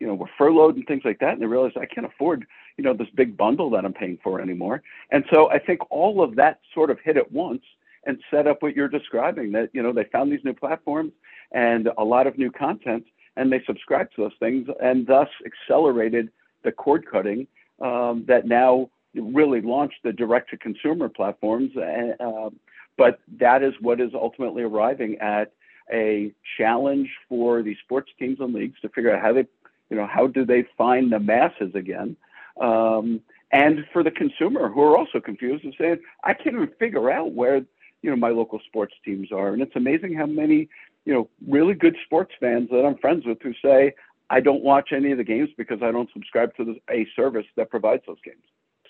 you 0.00 0.06
know, 0.06 0.14
were 0.14 0.30
furloughed 0.38 0.76
and 0.76 0.86
things 0.86 1.02
like 1.04 1.18
that. 1.20 1.34
And 1.34 1.42
they 1.42 1.46
realized 1.46 1.76
I 1.76 1.86
can't 1.86 2.06
afford, 2.06 2.46
you 2.76 2.84
know, 2.84 2.94
this 2.94 3.08
big 3.14 3.36
bundle 3.36 3.70
that 3.70 3.84
I'm 3.84 3.92
paying 3.92 4.18
for 4.22 4.40
anymore. 4.40 4.82
And 5.10 5.24
so 5.32 5.50
I 5.50 5.58
think 5.58 5.80
all 5.90 6.22
of 6.22 6.36
that 6.36 6.60
sort 6.72 6.90
of 6.90 6.98
hit 7.04 7.16
at 7.16 7.30
once 7.30 7.62
and 8.06 8.18
set 8.30 8.46
up 8.46 8.62
what 8.62 8.76
you're 8.76 8.88
describing 8.88 9.52
that, 9.52 9.70
you 9.72 9.82
know, 9.82 9.92
they 9.92 10.04
found 10.04 10.30
these 10.32 10.44
new 10.44 10.54
platforms 10.54 11.12
and 11.52 11.88
a 11.98 12.04
lot 12.04 12.26
of 12.26 12.38
new 12.38 12.50
content. 12.50 13.04
and 13.36 13.52
they 13.52 13.62
subscribed 13.66 14.14
to 14.14 14.22
those 14.22 14.32
things, 14.38 14.68
and 14.82 15.06
thus 15.06 15.28
accelerated 15.44 16.30
the 16.62 16.72
cord 16.72 17.04
cutting 17.10 17.46
um, 17.80 18.24
that 18.26 18.46
now 18.46 18.88
really 19.14 19.60
launched 19.60 19.98
the 20.02 20.12
direct 20.12 20.50
to 20.50 20.56
consumer 20.56 21.08
platforms. 21.08 21.70
Uh, 21.76 22.50
but 22.96 23.20
that 23.38 23.62
is 23.62 23.74
what 23.80 24.00
is 24.00 24.10
ultimately 24.14 24.62
arriving 24.62 25.16
at 25.18 25.52
a 25.92 26.32
challenge 26.56 27.10
for 27.28 27.62
these 27.62 27.76
sports 27.84 28.10
teams 28.18 28.38
and 28.40 28.54
leagues 28.54 28.80
to 28.80 28.88
figure 28.88 29.14
out 29.14 29.20
how 29.20 29.32
they, 29.32 29.46
you 29.90 29.96
know, 29.96 30.06
how 30.06 30.26
do 30.26 30.44
they 30.44 30.64
find 30.78 31.12
the 31.12 31.18
masses 31.18 31.74
again. 31.74 32.16
Um, 32.60 33.20
and 33.52 33.84
for 33.92 34.02
the 34.02 34.10
consumer 34.10 34.68
who 34.68 34.80
are 34.80 34.96
also 34.96 35.20
confused 35.20 35.64
and 35.64 35.74
saying, 35.78 35.98
I 36.24 36.34
can't 36.34 36.56
even 36.56 36.70
figure 36.78 37.10
out 37.10 37.32
where, 37.32 37.64
you 38.04 38.10
know, 38.10 38.16
my 38.16 38.28
local 38.28 38.60
sports 38.66 38.92
teams 39.02 39.32
are. 39.32 39.54
And 39.54 39.62
it's 39.62 39.74
amazing 39.74 40.14
how 40.14 40.26
many, 40.26 40.68
you 41.06 41.14
know, 41.14 41.30
really 41.48 41.72
good 41.72 41.96
sports 42.04 42.32
fans 42.38 42.68
that 42.70 42.84
I'm 42.84 42.98
friends 42.98 43.24
with 43.24 43.38
who 43.42 43.54
say, 43.64 43.94
I 44.28 44.40
don't 44.40 44.62
watch 44.62 44.90
any 44.92 45.10
of 45.10 45.16
the 45.16 45.24
games 45.24 45.48
because 45.56 45.78
I 45.82 45.90
don't 45.90 46.10
subscribe 46.12 46.54
to 46.56 46.64
the, 46.66 46.74
a 46.90 47.06
service 47.16 47.46
that 47.56 47.70
provides 47.70 48.02
those 48.06 48.20
games. 48.22 48.42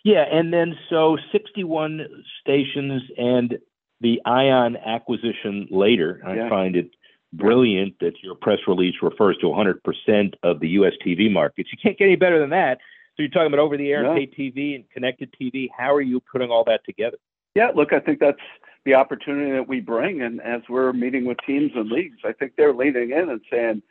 Yeah, 0.04 0.24
and 0.30 0.52
then 0.52 0.74
so 0.90 1.16
61 1.30 2.00
stations 2.40 3.02
and 3.16 3.58
the 4.00 4.20
Ion 4.26 4.76
acquisition 4.76 5.68
later. 5.70 6.20
I 6.26 6.48
find 6.48 6.74
it 6.74 6.90
brilliant 7.32 7.94
that 8.00 8.14
your 8.20 8.34
press 8.34 8.58
release 8.66 8.96
refers 9.00 9.36
to 9.38 9.46
100% 9.46 10.34
of 10.42 10.58
the 10.58 10.68
U.S. 10.70 10.92
TV 11.06 11.30
markets. 11.32 11.70
You 11.72 11.78
can't 11.80 11.96
get 11.96 12.06
any 12.06 12.16
better 12.16 12.40
than 12.40 12.50
that. 12.50 12.78
So 13.16 13.22
you're 13.22 13.30
talking 13.30 13.46
about 13.46 13.60
over 13.60 13.76
the 13.76 13.92
air, 13.92 14.04
and 14.04 14.16
pay 14.16 14.26
TV, 14.26 14.74
and 14.74 14.90
connected 14.90 15.32
TV. 15.40 15.68
How 15.76 15.94
are 15.94 16.02
you 16.02 16.20
putting 16.20 16.50
all 16.50 16.64
that 16.64 16.84
together? 16.84 17.16
Yeah, 17.54 17.70
look, 17.74 17.92
I 17.92 18.00
think 18.00 18.18
that's 18.18 18.40
the 18.84 18.94
opportunity 18.94 19.52
that 19.52 19.68
we 19.68 19.80
bring. 19.80 20.22
And 20.22 20.40
as 20.40 20.62
we're 20.68 20.92
meeting 20.92 21.24
with 21.24 21.38
teams 21.46 21.72
and 21.74 21.90
leagues, 21.90 22.18
I 22.24 22.32
think 22.32 22.52
they're 22.56 22.74
leaning 22.74 23.10
in 23.10 23.30
and 23.30 23.40
saying, 23.50 23.82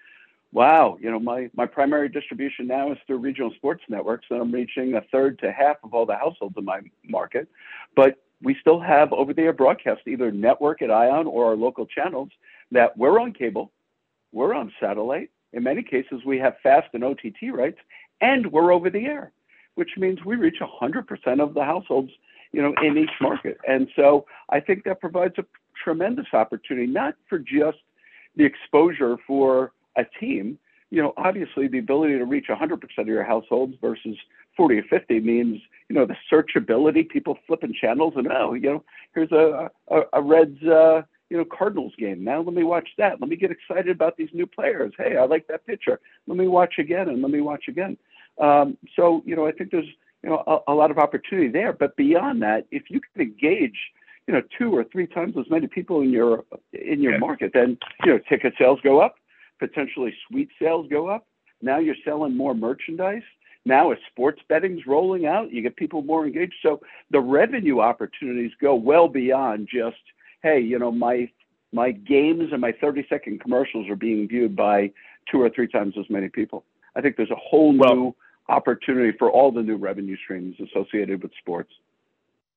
wow, 0.52 0.98
you 1.02 1.10
know, 1.10 1.20
my, 1.20 1.50
my 1.56 1.66
primary 1.66 2.08
distribution 2.08 2.68
now 2.68 2.92
is 2.92 2.98
through 3.08 3.18
regional 3.18 3.52
sports 3.56 3.82
networks, 3.90 4.28
and 4.30 4.40
I'm 4.40 4.52
reaching 4.52 4.94
a 4.94 5.02
third 5.12 5.40
to 5.40 5.52
half 5.52 5.78
of 5.84 5.94
all 5.94 6.06
the 6.06 6.16
households 6.16 6.56
in 6.58 6.66
my 6.66 6.82
market. 7.04 7.48
But 7.96 8.22
we 8.42 8.56
still 8.62 8.80
have 8.80 9.12
over 9.14 9.34
the 9.34 9.42
air 9.42 9.54
broadcast, 9.54 10.02
either 10.06 10.32
network 10.32 10.82
at 10.82 10.92
ION 10.92 11.26
or 11.26 11.48
our 11.48 11.56
local 11.56 11.88
channels, 11.88 12.30
that 12.72 12.96
we're 12.98 13.20
on 13.20 13.34
cable, 13.34 13.72
we're 14.32 14.54
on 14.54 14.72
satellite. 14.80 15.32
In 15.54 15.64
many 15.64 15.82
cases, 15.82 16.22
we 16.26 16.38
have 16.40 16.56
fast 16.62 16.88
and 16.94 17.04
OTT 17.04 17.52
rights, 17.52 17.80
and 18.22 18.52
we're 18.52 18.74
over 18.74 18.90
the 18.90 19.06
air, 19.06 19.32
which 19.76 19.92
means 19.98 20.20
we 20.24 20.36
reach 20.36 20.58
100% 20.62 21.42
of 21.42 21.54
the 21.54 21.64
households, 21.64 22.12
you 22.54 22.62
know, 22.62 22.74
in 22.82 22.98
each 22.98 23.12
market. 23.20 23.58
And 23.68 23.90
so 23.96 24.26
I 24.50 24.60
think 24.60 24.86
that 24.86 25.02
provides 25.02 25.34
a 25.38 25.46
tremendous 25.84 26.28
opportunity, 26.34 26.88
not 26.88 27.16
for 27.28 27.40
just 27.40 27.80
the 28.36 28.46
exposure 28.46 29.18
for 29.28 29.74
a 29.98 30.06
team, 30.20 30.58
you 30.90 31.02
know, 31.02 31.14
obviously 31.18 31.68
the 31.68 31.80
ability 31.80 32.18
to 32.20 32.26
reach 32.26 32.46
100% 32.50 32.80
of 33.00 33.08
your 33.08 33.24
households 33.24 33.74
versus 33.82 34.16
40 34.56 34.78
or 34.78 34.84
50 34.84 35.20
means, 35.22 35.60
you 35.90 35.96
know, 35.96 36.06
the 36.06 36.16
searchability, 36.32 37.10
people 37.10 37.38
flipping 37.48 37.74
channels 37.74 38.14
and, 38.16 38.28
oh, 38.32 38.54
you 38.54 38.70
know, 38.70 38.84
here's 39.16 39.32
a, 39.32 39.72
a, 39.90 40.02
a 40.14 40.22
Reds, 40.22 40.62
uh, 40.64 41.02
you 41.32 41.38
know, 41.38 41.46
Cardinals 41.46 41.94
game. 41.98 42.24
Now 42.24 42.42
let 42.42 42.54
me 42.54 42.64
watch 42.64 42.90
that. 43.00 43.20
Let 43.20 43.30
me 43.30 43.36
get 43.36 43.50
excited 43.50 43.90
about 43.90 44.18
these 44.18 44.30
new 44.34 44.46
players. 44.46 44.94
Hey, 44.96 45.18
I 45.18 45.26
like 45.26 45.48
that 45.48 45.66
pitcher. 45.66 46.00
Let 46.28 46.38
me 46.38 46.48
watch 46.48 46.76
again 46.78 47.10
and 47.10 47.24
let 47.24 47.32
me 47.32 47.42
watch 47.42 47.66
again. 47.68 47.98
Um, 48.40 48.78
so, 48.96 49.24
you 49.26 49.36
know, 49.36 49.48
I 49.48 49.52
think 49.52 49.72
there's, 49.72 49.90
you 50.24 50.30
know, 50.30 50.44
a, 50.48 50.72
a 50.72 50.75
lot 50.75 50.92
of 50.92 50.98
opportunity 50.98 51.50
there. 51.50 51.74
But 51.74 51.96
beyond 51.96 52.42
that, 52.42 52.65
if 52.72 52.84
you 52.89 53.01
can 53.01 53.22
engage, 53.22 53.77
you 54.27 54.34
know, 54.34 54.42
two 54.58 54.72
or 54.75 54.84
three 54.84 55.08
times 55.08 55.36
as 55.38 55.50
many 55.50 55.68
people 55.68 56.01
in 56.01 56.12
your 56.12 56.46
in 56.72 57.01
your 57.01 57.13
yeah. 57.13 57.20
market, 57.20 57.51
then 57.53 57.77
you 58.06 58.13
know, 58.13 58.20
ticket 58.30 58.53
sales 58.58 58.80
go 58.84 59.00
up 59.01 59.15
potentially 59.60 60.13
suite 60.27 60.50
sales 60.62 60.88
go 60.89 61.08
up. 61.08 61.25
Now 61.62 61.80
you're 61.80 61.96
selling 62.03 62.36
more 62.36 62.53
merchandise. 62.53 63.22
Now 63.65 63.92
as 63.92 63.98
sports 64.12 64.42
betting's 64.50 64.86
rolling 64.86 65.25
out, 65.25 65.51
you 65.51 65.62
get 65.62 65.77
people 65.77 66.01
more 66.01 66.25
engaged. 66.25 66.56
So 66.62 66.82
the 67.12 67.22
revenue 67.22 67.80
opportunities 67.80 68.51
go 68.62 68.75
well 68.75 69.08
beyond 69.08 69.70
just, 69.74 70.01
hey, 70.42 70.60
you 70.60 70.77
know, 70.80 70.92
my 70.92 71.30
my 71.72 71.92
games 71.92 72.50
and 72.51 72.62
my 72.62 72.72
30 72.72 73.06
second 73.10 73.39
commercials 73.39 73.89
are 73.89 73.96
being 73.96 74.27
viewed 74.27 74.56
by 74.56 74.92
two 75.32 75.42
or 75.42 75.50
three 75.50 75.68
times 75.68 75.96
as 75.98 76.06
many 76.08 76.30
people. 76.30 76.65
I 76.96 77.01
think 77.01 77.15
there's 77.15 77.32
a 77.32 77.36
whole 77.36 77.75
well, 77.75 77.96
new 77.96 78.15
opportunity 78.50 79.16
for 79.18 79.32
all 79.32 79.52
the 79.52 79.62
new 79.62 79.78
revenue 79.78 80.18
streams 80.18 80.56
associated 80.60 81.24
with 81.24 81.32
sports 81.40 81.72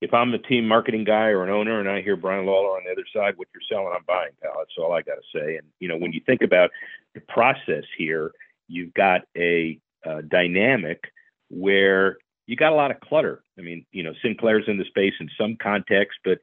if 0.00 0.12
I'm 0.12 0.30
the 0.30 0.38
team 0.38 0.68
marketing 0.68 1.04
guy 1.04 1.28
or 1.28 1.44
an 1.44 1.50
owner 1.50 1.80
and 1.80 1.88
I 1.88 2.02
hear 2.02 2.16
Brian 2.16 2.46
Lawler 2.46 2.76
on 2.76 2.84
the 2.84 2.92
other 2.92 3.06
side, 3.14 3.36
what 3.36 3.48
you're 3.54 3.62
selling, 3.68 3.94
I'm 3.94 4.04
buying, 4.06 4.32
pal. 4.42 4.52
That's 4.58 4.74
all 4.78 4.92
I 4.92 5.02
got 5.02 5.14
to 5.14 5.38
say. 5.38 5.56
And, 5.56 5.66
you 5.80 5.88
know, 5.88 5.96
when 5.96 6.12
you 6.12 6.20
think 6.26 6.42
about 6.42 6.70
the 7.14 7.20
process 7.20 7.84
here, 7.96 8.32
you've 8.68 8.92
got 8.94 9.22
a 9.36 9.78
uh, 10.04 10.20
dynamic 10.28 11.04
where 11.48 12.18
you 12.46 12.56
got 12.56 12.72
a 12.72 12.76
lot 12.76 12.90
of 12.90 13.00
clutter. 13.00 13.42
I 13.58 13.62
mean, 13.62 13.86
you 13.92 14.02
know, 14.02 14.12
Sinclair's 14.22 14.64
in 14.68 14.76
the 14.76 14.84
space 14.84 15.14
in 15.18 15.30
some 15.38 15.56
context, 15.56 16.18
but, 16.24 16.38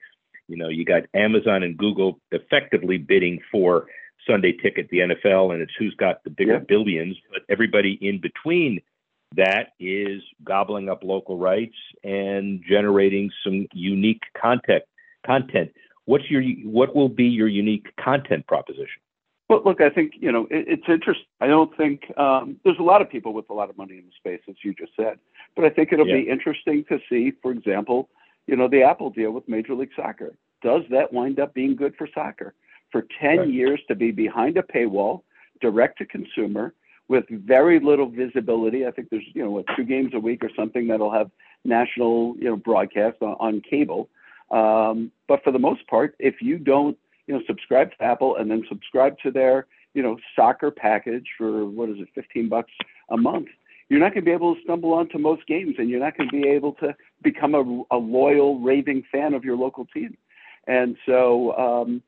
you 0.48 0.58
know, 0.58 0.70
you 0.70 0.84
got 0.84 1.04
Amazon 1.14 1.62
and 1.64 1.78
Google 1.78 2.20
effectively 2.32 2.98
bidding 2.98 3.40
for 3.52 3.86
Sunday 4.28 4.54
ticket, 4.54 4.90
the 4.90 5.00
NFL, 5.00 5.54
and 5.54 5.62
it's 5.62 5.74
who's 5.78 5.96
got 5.96 6.24
the 6.24 6.30
bigger 6.30 6.54
yeah. 6.54 6.60
billions, 6.60 7.18
but 7.32 7.44
everybody 7.50 8.00
in 8.02 8.20
between 8.20 8.82
that 9.36 9.74
is 9.80 10.22
gobbling 10.44 10.90
up 10.90 11.04
local 11.04 11.38
rights 11.38 11.76
and 12.04 12.64
generating 12.68 13.32
some 13.44 13.68
unique 13.74 14.22
content. 14.40 14.84
Content. 15.26 15.72
What's 16.06 16.30
your 16.30 16.44
what 16.66 16.96
will 16.96 17.10
be 17.10 17.26
your 17.26 17.48
unique 17.48 17.88
content 17.98 18.46
proposition? 18.48 19.02
Well, 19.50 19.62
look, 19.64 19.82
I 19.82 19.90
think 19.90 20.14
you 20.20 20.32
know 20.32 20.48
it, 20.52 20.66
it's 20.68 20.84
interesting. 20.90 21.26
I 21.40 21.48
don't 21.48 21.76
think 21.78 22.02
um, 22.18 22.58
there's 22.64 22.80
a 22.80 22.84
lot 22.84 23.02
of 23.02 23.10
people 23.10 23.34
with 23.34 23.50
a 23.50 23.54
lot 23.54 23.70
of 23.70 23.78
money 23.78 23.98
in 23.98 24.06
the 24.06 24.12
space, 24.18 24.42
as 24.50 24.56
you 24.64 24.74
just 24.74 24.92
said, 24.98 25.20
but 25.56 25.64
I 25.64 25.70
think 25.70 25.94
it'll 25.94 26.08
yeah. 26.08 26.18
be 26.18 26.30
interesting 26.30 26.84
to 26.90 27.00
see, 27.10 27.32
for 27.42 27.52
example, 27.52 28.10
you 28.48 28.56
know, 28.56 28.68
the 28.68 28.84
Apple 28.84 29.10
deal 29.10 29.32
with 29.32 29.48
Major 29.48 29.76
League 29.76 29.92
Soccer. 29.96 30.36
Does 30.62 30.84
that 30.92 31.12
wind 31.12 31.40
up 31.40 31.54
being 31.54 31.76
good 31.76 31.94
for 31.98 32.08
soccer? 32.14 32.54
For 32.92 33.06
10 33.22 33.38
right. 33.38 33.50
years 33.50 33.82
to 33.88 33.96
be 33.96 34.12
behind 34.12 34.58
a 34.58 34.64
paywall, 34.64 35.24
direct 35.62 35.98
to 35.98 36.06
consumer, 36.06 36.74
with 37.08 37.26
very 37.30 37.80
little 37.80 38.10
visibility. 38.10 38.86
I 38.86 38.92
think 38.92 39.10
there's 39.10 39.26
you 39.34 39.44
know 39.44 39.52
what, 39.52 39.66
two 39.76 39.84
games 39.84 40.12
a 40.14 40.20
week 40.20 40.44
or 40.44 40.50
something 40.56 40.88
that'll 40.88 41.12
have 41.12 41.30
national 41.66 42.36
you 42.38 42.46
know 42.46 42.56
broadcast 42.56 43.18
on, 43.22 43.36
on 43.40 43.62
cable. 43.62 44.10
Um, 44.52 45.12
but 45.28 45.44
for 45.44 45.52
the 45.52 45.60
most 45.60 45.88
part, 45.88 46.16
if 46.20 46.36
you 46.42 46.58
don't 46.58 46.98
you 47.28 47.34
know 47.34 47.42
subscribe 47.48 47.92
to 47.92 48.04
Apple 48.04 48.38
and 48.38 48.50
then 48.50 48.64
subscribe 48.70 49.18
to 49.24 49.32
their 49.32 49.68
you 49.94 50.04
know 50.04 50.18
soccer 50.36 50.72
package 50.72 51.28
for 51.38 51.66
what 51.66 51.90
is 51.90 51.98
it, 52.00 52.10
15 52.16 52.50
bucks 52.50 52.72
a 53.10 53.18
month, 53.18 53.48
you're 53.90 54.00
not 54.00 54.14
going 54.14 54.24
to 54.24 54.26
be 54.26 54.32
able 54.32 54.56
to 54.56 54.62
stumble 54.64 54.94
onto 54.94 55.18
most 55.18 55.46
games, 55.46 55.76
and 55.78 55.90
you're 55.90 56.00
not 56.00 56.18
going 56.18 56.30
to 56.30 56.42
be 56.42 56.48
able 56.48 56.74
to 56.74 56.96
become 57.22 57.54
a, 57.54 57.96
a 57.96 57.98
loyal, 57.98 58.60
raving 58.60 59.04
fan 59.12 59.34
of 59.34 59.44
your 59.44 59.56
local 59.56 59.86
team. 59.94 60.18
And 60.68 60.98
so, 61.06 61.56
um, 61.58 62.02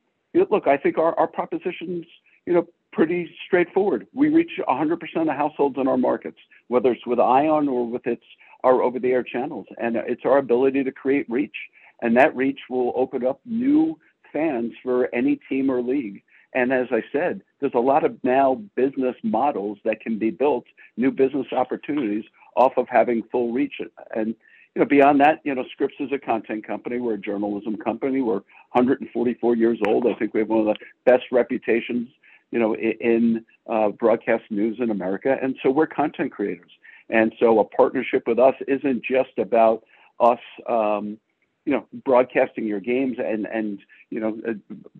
look, 0.50 0.66
I 0.66 0.76
think 0.78 0.98
our, 0.98 1.18
our 1.18 1.26
propositions, 1.26 2.06
you 2.46 2.54
know, 2.54 2.66
pretty 2.96 3.30
straightforward. 3.46 4.06
We 4.14 4.30
reach 4.30 4.52
100% 4.58 4.98
of 5.16 5.28
households 5.28 5.76
in 5.78 5.86
our 5.86 5.98
markets, 5.98 6.38
whether 6.68 6.92
it's 6.92 7.06
with 7.06 7.20
ION 7.20 7.68
or 7.68 7.86
with 7.86 8.06
its 8.06 8.24
our 8.64 8.80
over-the-air 8.80 9.22
channels, 9.22 9.66
and 9.78 9.96
it's 9.96 10.22
our 10.24 10.38
ability 10.38 10.82
to 10.82 10.90
create 10.90 11.26
reach, 11.28 11.54
and 12.00 12.16
that 12.16 12.34
reach 12.34 12.58
will 12.70 12.94
open 12.96 13.24
up 13.24 13.38
new 13.44 13.98
fans 14.32 14.72
for 14.82 15.14
any 15.14 15.38
team 15.48 15.70
or 15.70 15.82
league. 15.82 16.22
And 16.54 16.72
as 16.72 16.86
I 16.90 17.02
said, 17.12 17.42
there's 17.60 17.74
a 17.74 17.78
lot 17.78 18.02
of 18.02 18.16
now 18.24 18.62
business 18.74 19.14
models 19.22 19.76
that 19.84 20.00
can 20.00 20.18
be 20.18 20.30
built, 20.30 20.64
new 20.96 21.10
business 21.10 21.46
opportunities 21.52 22.24
off 22.56 22.72
of 22.78 22.88
having 22.88 23.22
full 23.30 23.52
reach. 23.52 23.74
And 24.16 24.34
you 24.74 24.80
know, 24.80 24.86
beyond 24.86 25.20
that, 25.20 25.40
you 25.44 25.54
know, 25.54 25.64
Scripps 25.72 25.94
is 26.00 26.12
a 26.12 26.18
content 26.18 26.66
company. 26.66 26.98
We're 26.98 27.14
a 27.14 27.18
journalism 27.18 27.76
company. 27.76 28.22
We're 28.22 28.42
144 28.72 29.54
years 29.54 29.78
old. 29.86 30.06
I 30.06 30.14
think 30.14 30.32
we 30.32 30.40
have 30.40 30.48
one 30.48 30.66
of 30.66 30.66
the 30.66 30.76
best 31.04 31.24
reputations 31.30 32.08
you 32.50 32.58
know, 32.58 32.74
in 32.76 33.44
uh, 33.68 33.88
broadcast 33.88 34.44
news 34.50 34.78
in 34.80 34.90
America. 34.90 35.36
And 35.42 35.56
so 35.62 35.70
we're 35.70 35.86
content 35.86 36.32
creators. 36.32 36.70
And 37.08 37.32
so 37.38 37.58
a 37.58 37.64
partnership 37.64 38.24
with 38.26 38.38
us 38.38 38.54
isn't 38.66 39.04
just 39.04 39.38
about 39.38 39.84
us, 40.20 40.38
um, 40.68 41.18
you 41.64 41.72
know, 41.72 41.86
broadcasting 42.04 42.66
your 42.66 42.80
games 42.80 43.16
and, 43.18 43.46
and 43.46 43.80
you 44.10 44.20
know, 44.20 44.38
uh, 44.48 44.52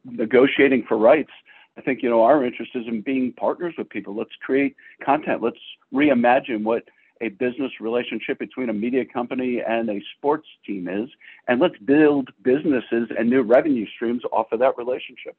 negotiating 0.05 0.85
for 0.89 0.97
rights. 0.97 1.31
I 1.79 1.83
think, 1.83 2.03
you 2.03 2.09
know, 2.09 2.23
our 2.23 2.45
interest 2.45 2.73
is 2.75 2.87
in 2.87 3.03
being 3.03 3.33
partners 3.33 3.75
with 3.77 3.89
people. 3.91 4.15
Let's 4.15 4.35
create 4.41 4.77
content. 5.05 5.43
Let's 5.43 5.59
reimagine 5.93 6.65
what 6.65 6.85
a 7.21 7.29
business 7.29 7.73
relationship 7.81 8.39
between 8.39 8.69
a 8.69 8.73
media 8.73 9.05
company 9.05 9.63
and 9.67 9.89
a 9.89 10.03
sports 10.17 10.47
team 10.67 10.89
is, 10.89 11.09
and 11.49 11.61
let's 11.61 11.77
build 11.79 12.31
businesses 12.43 13.09
and 13.19 13.31
new 13.31 13.43
revenue 13.43 13.87
streams 13.95 14.23
off 14.33 14.53
of 14.53 14.59
that 14.61 14.77
relationship 14.77 15.37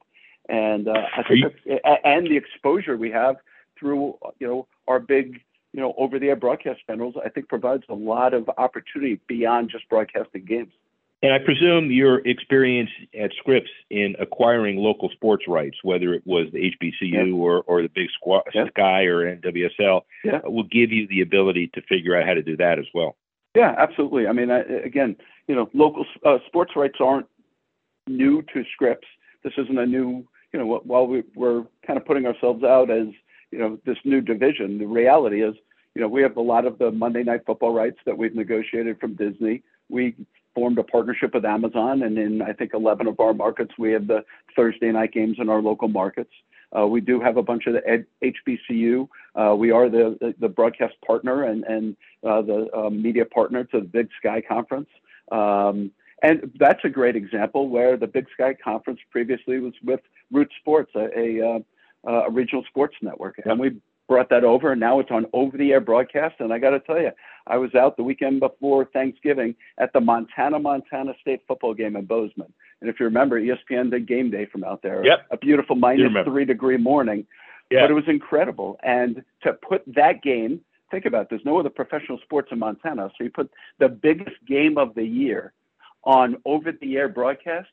and 0.48 0.88
uh, 0.88 1.02
I 1.16 1.22
think 1.22 1.54
you- 1.64 1.78
and 2.04 2.26
the 2.26 2.36
exposure 2.36 2.96
we 2.96 3.10
have 3.10 3.36
through 3.78 4.18
you 4.38 4.46
know 4.46 4.66
our 4.86 5.00
big 5.00 5.40
you 5.72 5.80
know 5.80 5.94
over 5.96 6.18
the 6.18 6.28
air 6.28 6.36
broadcast 6.36 6.80
panels, 6.86 7.14
I 7.24 7.28
think 7.28 7.48
provides 7.48 7.84
a 7.88 7.94
lot 7.94 8.34
of 8.34 8.50
opportunity 8.58 9.20
beyond 9.26 9.70
just 9.70 9.88
broadcasting 9.88 10.44
games. 10.44 10.72
And 11.20 11.32
I 11.32 11.38
presume 11.38 11.90
your 11.90 12.20
experience 12.28 12.90
at 13.18 13.32
Scripps 13.38 13.70
in 13.90 14.14
acquiring 14.20 14.76
local 14.76 15.08
sports 15.10 15.48
rights, 15.48 15.78
whether 15.82 16.14
it 16.14 16.22
was 16.24 16.46
the 16.52 16.72
HBCU 16.80 17.34
or, 17.34 17.62
or 17.62 17.82
the 17.82 17.88
Big 17.88 18.08
Squad, 18.14 18.44
Sky 18.52 19.02
or 19.02 19.36
NWSL, 19.36 20.02
yeah. 20.22 20.40
will 20.44 20.62
give 20.62 20.92
you 20.92 21.08
the 21.08 21.20
ability 21.22 21.70
to 21.74 21.82
figure 21.82 22.16
out 22.16 22.24
how 22.24 22.34
to 22.34 22.42
do 22.42 22.56
that 22.58 22.78
as 22.78 22.84
well. 22.94 23.16
Yeah, 23.56 23.74
absolutely. 23.76 24.28
I 24.28 24.32
mean, 24.32 24.52
I, 24.52 24.60
again, 24.60 25.16
you 25.48 25.56
know, 25.56 25.68
local 25.74 26.06
uh, 26.24 26.38
sports 26.46 26.72
rights 26.76 26.98
aren't 27.00 27.26
new 28.06 28.42
to 28.54 28.62
Scripps. 28.72 29.08
This 29.42 29.54
isn't 29.58 29.78
a 29.78 29.86
new, 29.86 30.24
you 30.52 30.58
know, 30.58 30.80
while 30.84 31.06
we, 31.06 31.22
we're 31.34 31.64
kind 31.86 31.98
of 31.98 32.06
putting 32.06 32.26
ourselves 32.26 32.64
out 32.64 32.90
as, 32.90 33.08
you 33.50 33.58
know, 33.58 33.78
this 33.84 33.98
new 34.04 34.20
division, 34.20 34.78
the 34.78 34.86
reality 34.86 35.42
is, 35.42 35.54
you 35.94 36.02
know, 36.02 36.08
we 36.08 36.22
have 36.22 36.36
a 36.36 36.40
lot 36.42 36.66
of 36.66 36.78
the 36.78 36.90
Monday 36.90 37.22
Night 37.22 37.40
Football 37.46 37.72
rights 37.72 37.98
that 38.06 38.16
we've 38.16 38.34
negotiated 38.34 39.00
from 39.00 39.14
Disney. 39.14 39.62
We 39.88 40.14
formed 40.54 40.78
a 40.78 40.82
partnership 40.82 41.34
with 41.34 41.44
Amazon, 41.44 42.02
and 42.02 42.18
in 42.18 42.42
I 42.42 42.52
think 42.52 42.72
11 42.74 43.06
of 43.06 43.18
our 43.20 43.34
markets, 43.34 43.72
we 43.78 43.92
have 43.92 44.06
the 44.06 44.24
Thursday 44.54 44.92
night 44.92 45.12
games 45.12 45.36
in 45.40 45.48
our 45.48 45.62
local 45.62 45.88
markets. 45.88 46.32
Uh, 46.76 46.86
we 46.86 47.00
do 47.00 47.20
have 47.20 47.36
a 47.36 47.42
bunch 47.42 47.66
of 47.66 47.74
the 47.74 48.04
HBCU. 48.22 49.08
Uh, 49.34 49.54
we 49.56 49.70
are 49.70 49.88
the, 49.88 50.16
the, 50.20 50.34
the 50.40 50.48
broadcast 50.48 50.94
partner 51.06 51.44
and 51.44 51.64
and 51.64 51.96
uh, 52.26 52.42
the 52.42 52.68
uh, 52.76 52.90
media 52.90 53.24
partner 53.24 53.64
to 53.64 53.80
the 53.80 53.86
Big 53.86 54.08
Sky 54.18 54.42
Conference. 54.46 54.88
Um, 55.32 55.90
and 56.22 56.50
that's 56.58 56.80
a 56.84 56.88
great 56.88 57.16
example 57.16 57.68
where 57.68 57.96
the 57.96 58.06
Big 58.06 58.26
Sky 58.34 58.54
Conference 58.62 59.00
previously 59.10 59.58
was 59.60 59.74
with 59.84 60.00
Root 60.32 60.50
Sports, 60.60 60.92
a, 60.94 61.08
a, 61.18 61.62
uh, 62.06 62.10
a 62.26 62.30
regional 62.30 62.64
sports 62.68 62.96
network, 63.02 63.40
and 63.44 63.58
we 63.58 63.80
brought 64.08 64.30
that 64.30 64.42
over, 64.42 64.72
and 64.72 64.80
now 64.80 64.98
it's 64.98 65.10
on 65.10 65.26
over-the-air 65.32 65.80
broadcast. 65.80 66.36
And 66.40 66.52
I 66.52 66.58
got 66.58 66.70
to 66.70 66.80
tell 66.80 67.00
you, 67.00 67.10
I 67.46 67.58
was 67.58 67.74
out 67.74 67.96
the 67.96 68.02
weekend 68.02 68.40
before 68.40 68.86
Thanksgiving 68.86 69.54
at 69.78 69.92
the 69.92 70.00
Montana 70.00 70.58
Montana 70.58 71.12
State 71.20 71.42
football 71.46 71.74
game 71.74 71.94
in 71.94 72.06
Bozeman. 72.06 72.52
And 72.80 72.88
if 72.88 72.98
you 72.98 73.04
remember, 73.04 73.40
ESPN 73.40 73.90
did 73.90 74.08
game 74.08 74.30
day 74.30 74.46
from 74.46 74.64
out 74.64 74.82
there. 74.82 75.04
Yep. 75.04 75.26
A 75.30 75.36
beautiful 75.36 75.76
minus 75.76 76.10
three 76.24 76.44
degree 76.44 76.78
morning. 76.78 77.26
Yeah. 77.70 77.82
But 77.82 77.90
it 77.90 77.94
was 77.94 78.08
incredible. 78.08 78.78
And 78.82 79.22
to 79.42 79.52
put 79.52 79.82
that 79.94 80.22
game, 80.22 80.60
think 80.90 81.04
about 81.04 81.22
it, 81.22 81.26
there's 81.30 81.44
no 81.44 81.58
other 81.60 81.68
professional 81.68 82.18
sports 82.22 82.48
in 82.50 82.58
Montana. 82.58 83.10
So 83.18 83.24
you 83.24 83.30
put 83.30 83.50
the 83.78 83.88
biggest 83.88 84.36
game 84.46 84.78
of 84.78 84.94
the 84.94 85.04
year 85.04 85.52
on 86.08 86.38
over 86.46 86.72
the 86.72 86.96
air 86.96 87.06
broadcast 87.06 87.68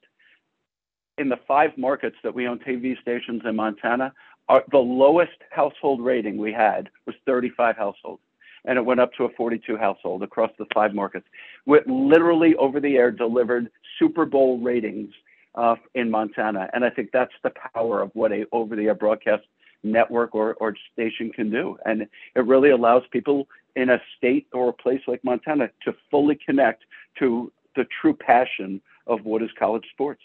in 1.17 1.29
the 1.29 1.39
five 1.47 1.71
markets 1.77 2.17
that 2.21 2.35
we 2.35 2.47
own 2.47 2.59
TV 2.59 2.99
stations 3.01 3.41
in 3.45 3.55
Montana. 3.55 4.13
Our, 4.49 4.61
the 4.71 4.77
lowest 4.77 5.37
household 5.51 6.01
rating 6.01 6.37
we 6.37 6.51
had 6.51 6.89
was 7.07 7.15
35 7.25 7.77
households, 7.77 8.21
and 8.65 8.77
it 8.77 8.83
went 8.83 8.99
up 8.99 9.13
to 9.13 9.23
a 9.23 9.29
42 9.29 9.77
household 9.77 10.21
across 10.21 10.51
the 10.59 10.65
five 10.75 10.93
markets. 10.93 11.25
With 11.65 11.87
literally 11.87 12.55
over 12.55 12.81
the 12.81 12.97
air 12.97 13.09
delivered 13.09 13.71
Super 13.97 14.25
Bowl 14.25 14.59
ratings 14.59 15.13
uh, 15.55 15.75
in 15.93 16.11
Montana, 16.11 16.69
and 16.73 16.83
I 16.83 16.89
think 16.89 17.11
that's 17.13 17.33
the 17.41 17.53
power 17.73 18.01
of 18.01 18.11
what 18.15 18.33
a 18.33 18.43
over 18.51 18.75
the 18.75 18.87
air 18.87 18.95
broadcast 18.95 19.43
network 19.81 20.35
or, 20.35 20.55
or 20.55 20.75
station 20.91 21.31
can 21.31 21.49
do, 21.49 21.77
and 21.85 22.01
it 22.01 22.45
really 22.45 22.71
allows 22.71 23.03
people 23.11 23.47
in 23.77 23.89
a 23.89 24.01
state 24.17 24.47
or 24.51 24.69
a 24.69 24.73
place 24.73 25.01
like 25.07 25.23
Montana 25.23 25.69
to 25.85 25.93
fully 26.11 26.37
connect 26.45 26.83
to 27.19 27.51
the 27.75 27.85
true 28.01 28.13
passion 28.13 28.81
of 29.07 29.23
what 29.23 29.41
is 29.41 29.49
college 29.57 29.85
sports. 29.91 30.21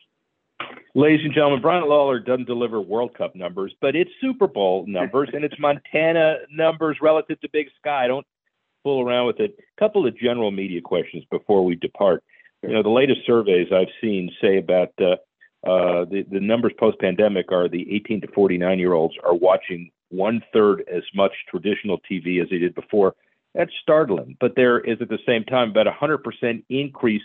Ladies 0.94 1.24
and 1.24 1.32
gentlemen, 1.32 1.60
Brian 1.60 1.88
Lawler 1.88 2.18
doesn't 2.18 2.46
deliver 2.46 2.80
World 2.80 3.14
Cup 3.16 3.34
numbers, 3.34 3.74
but 3.80 3.96
it's 3.96 4.10
Super 4.20 4.46
Bowl 4.46 4.84
numbers 4.86 5.30
and 5.32 5.44
it's 5.44 5.58
Montana 5.58 6.38
numbers 6.52 6.98
relative 7.00 7.40
to 7.40 7.48
Big 7.52 7.68
Sky. 7.80 8.08
Don't 8.08 8.26
fool 8.82 9.06
around 9.06 9.26
with 9.26 9.40
it. 9.40 9.56
A 9.58 9.80
couple 9.80 10.06
of 10.06 10.16
general 10.16 10.50
media 10.50 10.80
questions 10.80 11.24
before 11.30 11.64
we 11.64 11.76
depart. 11.76 12.22
You 12.62 12.70
know, 12.70 12.82
the 12.82 12.90
latest 12.90 13.20
surveys 13.26 13.68
I've 13.72 13.88
seen 14.00 14.30
say 14.40 14.58
about 14.58 14.92
uh, 15.00 15.16
uh, 15.66 16.04
the 16.04 16.26
the 16.30 16.40
numbers 16.40 16.72
post 16.78 16.98
pandemic 16.98 17.52
are 17.52 17.68
the 17.68 17.86
18 17.94 18.22
to 18.22 18.28
49 18.28 18.78
year 18.78 18.92
olds 18.92 19.14
are 19.24 19.34
watching 19.34 19.90
one 20.10 20.42
third 20.52 20.84
as 20.92 21.02
much 21.14 21.32
traditional 21.48 22.00
TV 22.10 22.42
as 22.42 22.48
they 22.50 22.58
did 22.58 22.74
before. 22.74 23.14
That's 23.54 23.72
startling, 23.82 24.36
but 24.40 24.54
there 24.56 24.78
is 24.80 25.00
at 25.00 25.08
the 25.08 25.18
same 25.26 25.44
time 25.44 25.70
about 25.70 25.86
a 25.86 25.92
hundred 25.92 26.18
percent 26.18 26.64
increase 26.68 27.22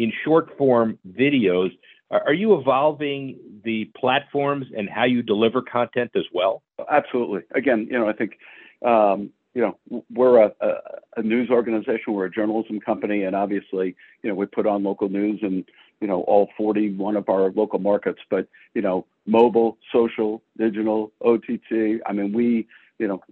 in 0.00 0.12
short 0.24 0.56
form 0.56 0.98
videos 1.06 1.70
are 2.10 2.34
you 2.34 2.58
evolving 2.58 3.38
the 3.64 3.84
platforms 3.96 4.66
and 4.76 4.88
how 4.88 5.04
you 5.04 5.22
deliver 5.22 5.62
content 5.62 6.10
as 6.16 6.24
well? 6.32 6.62
Absolutely. 6.90 7.42
Again, 7.54 7.86
you 7.88 7.98
know, 7.98 8.08
I 8.08 8.12
think, 8.12 8.38
um, 8.84 9.30
you 9.54 9.62
know, 9.62 10.02
we're 10.12 10.42
a, 10.42 10.52
a, 10.60 10.72
a, 11.18 11.22
news 11.22 11.50
organization, 11.50 12.12
we're 12.12 12.26
a 12.26 12.30
journalism 12.30 12.80
company, 12.80 13.22
and 13.22 13.36
obviously, 13.36 13.94
you 14.22 14.30
know, 14.30 14.34
we 14.34 14.46
put 14.46 14.66
on 14.66 14.82
local 14.82 15.08
news 15.08 15.38
in, 15.42 15.64
you 16.00 16.08
know, 16.08 16.22
all 16.22 16.48
41 16.56 17.16
of 17.16 17.28
our 17.28 17.52
local 17.52 17.78
markets. 17.78 18.20
But, 18.28 18.48
you 18.74 18.82
know, 18.82 19.06
mobile, 19.26 19.78
social, 19.92 20.42
digital, 20.58 21.12
OTT. 21.24 22.00
I 22.06 22.12
mean, 22.12 22.32
we 22.32 22.66
you 23.00 23.08
know, 23.08 23.22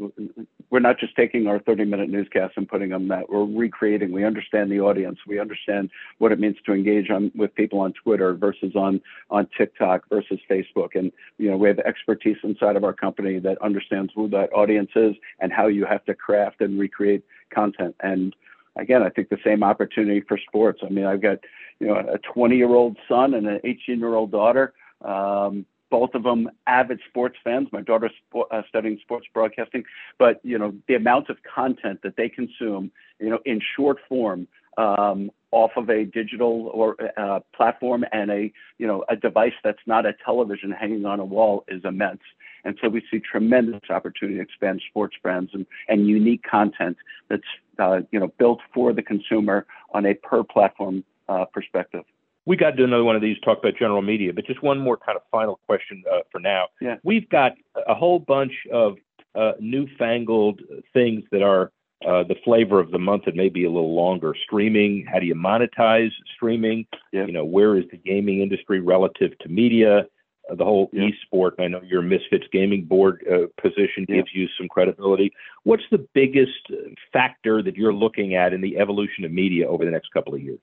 we're 0.71 0.81
not 0.81 0.99
just 0.99 1.15
taking 1.15 1.47
our 1.47 1.59
30 1.59 1.85
minute 1.85 2.09
newscasts 2.09 2.55
and 2.57 2.67
putting 2.67 2.89
them 2.89 3.09
that 3.09 3.29
we're 3.29 3.45
recreating. 3.45 4.13
We 4.13 4.25
understand 4.25 4.73
the 4.73 4.81
audience. 4.81 5.19
We 5.27 5.39
understand 5.39 5.91
what 6.17 6.33
it 6.33 6.41
means 6.41 6.57
to 6.65 6.73
engage 6.73 7.11
on 7.11 7.31
with 7.35 7.55
people 7.55 7.81
on 7.81 7.93
Twitter 7.93 8.33
versus 8.33 8.75
on 8.75 9.03
on 9.29 9.47
TikTok 9.59 10.09
versus 10.09 10.41
Facebook. 10.51 10.95
And 10.95 11.13
you 11.37 11.51
know, 11.51 11.59
we 11.59 11.69
have 11.69 11.79
expertise 11.81 12.39
inside 12.43 12.77
of 12.77 12.85
our 12.85 12.95
company 12.95 13.39
that 13.41 13.61
understands 13.61 14.11
who 14.15 14.27
that 14.31 14.51
audience 14.55 14.91
is 14.97 15.15
and 15.39 15.53
how 15.53 15.67
you 15.67 15.85
have 15.85 16.03
to 16.07 16.15
craft 16.15 16.63
and 16.63 16.79
recreate 16.81 17.23
content. 17.55 17.95
And 18.01 18.35
again, 18.77 19.03
I 19.03 19.11
think 19.11 19.29
the 19.29 19.37
same 19.45 19.63
opportunity 19.63 20.23
for 20.23 20.39
sports. 20.39 20.81
I 20.83 20.89
mean, 20.89 21.05
I've 21.05 21.21
got 21.21 21.41
you 21.79 21.89
know 21.89 21.97
a 21.97 22.17
20 22.17 22.57
year 22.57 22.75
old 22.75 22.97
son 23.07 23.35
and 23.35 23.47
an 23.47 23.61
18 23.65 23.99
year 23.99 24.15
old 24.15 24.31
daughter. 24.33 24.73
Um, 25.05 25.67
both 25.91 26.15
of 26.15 26.23
them 26.23 26.51
avid 26.67 27.01
sports 27.09 27.37
fans. 27.43 27.69
My 27.73 27.81
daughter's 27.81 28.13
uh, 28.35 28.63
studying 28.69 28.99
sports 29.03 29.27
broadcasting, 29.33 29.85
but 30.19 30.41
you 30.43 30.59
know 30.59 30.75
the 30.89 30.95
amount 30.95 31.29
of 31.31 31.39
content 31.43 32.01
that 32.03 32.17
they 32.17 32.29
consume, 32.29 32.91
you 33.19 33.31
know, 33.31 33.41
in 33.45 33.61
short 33.77 33.99
form, 34.09 34.47
um, 34.77 35.31
off 35.51 35.73
of 35.77 35.89
a 35.89 36.05
digital 36.05 36.71
or 36.75 36.97
uh, 37.17 37.41
platform 37.55 38.05
and 38.13 38.31
a 38.31 38.53
you 38.79 38.87
know 38.87 39.05
a 39.09 39.17
device 39.17 39.55
that's 39.65 39.87
not 39.87 40.07
a 40.07 40.15
television 40.25 40.71
hanging 40.71 41.05
on 41.05 41.21
a 41.21 41.25
wall 41.25 41.65
is 41.69 41.83
immense. 41.85 42.23
And 42.65 42.77
so 42.83 42.89
we 42.89 43.03
see 43.11 43.21
tremendous 43.21 43.89
opportunity 43.89 44.39
to 44.39 44.43
expand 44.43 44.83
sports 44.89 45.17
brands 45.23 45.51
and, 45.55 45.65
and 45.89 46.07
unique 46.07 46.43
content 46.43 46.97
that's 47.29 47.43
uh, 47.79 48.01
you 48.11 48.21
know 48.21 48.29
built 48.39 48.61
for 48.75 48.93
the 48.93 49.03
consumer 49.03 49.67
on 49.93 50.07
a 50.07 50.15
per 50.15 50.43
platform 50.45 51.05
uh, 51.29 51.45
perspective 51.47 52.05
we 52.49 52.57
got 52.57 52.71
to 52.71 52.77
do 52.77 52.85
another 52.85 53.05
one 53.05 53.15
of 53.15 53.21
these, 53.21 53.37
talk 53.45 53.59
about 53.59 53.77
general 53.79 54.01
media, 54.01 54.33
but 54.33 54.47
just 54.47 54.63
one 54.63 54.79
more 54.79 54.97
kind 54.97 55.17
of 55.17 55.23
final 55.31 55.61
question 55.67 56.03
uh, 56.11 56.21
for 56.33 56.41
now. 56.41 56.69
Yeah. 56.81 56.97
We've 57.05 57.29
got 57.29 57.53
a 57.87 57.95
whole 57.95 58.19
bunch 58.19 58.55
of 58.73 58.97
uh, 59.35 59.53
newfangled 59.61 60.63
things 60.95 61.25
that 61.31 61.43
are 61.43 61.73
uh, 62.07 62.23
the 62.23 62.37
flavor 62.47 62.81
of 62.81 62.91
the 62.91 62.99
month 62.99 63.25
and 63.27 63.37
maybe 63.37 63.67
a 63.67 63.71
little 63.71 63.95
longer. 63.95 64.35
Streaming, 64.45 65.05
how 65.13 65.19
do 65.19 65.27
you 65.27 65.35
monetize 65.35 66.11
streaming? 66.35 66.87
Yeah. 67.13 67.27
You 67.27 67.33
know, 67.33 67.45
where 67.45 67.77
is 67.77 67.85
the 67.91 67.99
gaming 67.99 68.41
industry 68.41 68.81
relative 68.81 69.39
to 69.41 69.49
media? 69.51 70.07
Uh, 70.51 70.55
the 70.55 70.65
whole 70.65 70.89
yeah. 70.95 71.03
e-sport, 71.03 71.55
I 71.59 71.69
know 71.69 71.83
your 71.83 72.01
Misfits 72.01 72.47
Gaming 72.51 72.87
Board 72.87 73.23
uh, 73.31 73.49
position 73.61 74.07
gives 74.09 74.31
you 74.33 74.49
some 74.57 74.69
credibility. 74.69 75.33
What's 75.65 75.83
the 75.91 76.09
biggest 76.15 76.73
factor 77.13 77.63
that 77.63 77.77
you're 77.77 77.93
looking 77.93 78.37
at 78.37 78.55
in 78.55 78.63
the 78.63 78.79
evolution 78.79 79.27
of 79.27 79.33
media 79.33 79.69
over 79.69 79.85
the 79.85 79.91
next 79.91 80.09
couple 80.15 80.35
of 80.35 80.41
years? 80.41 80.63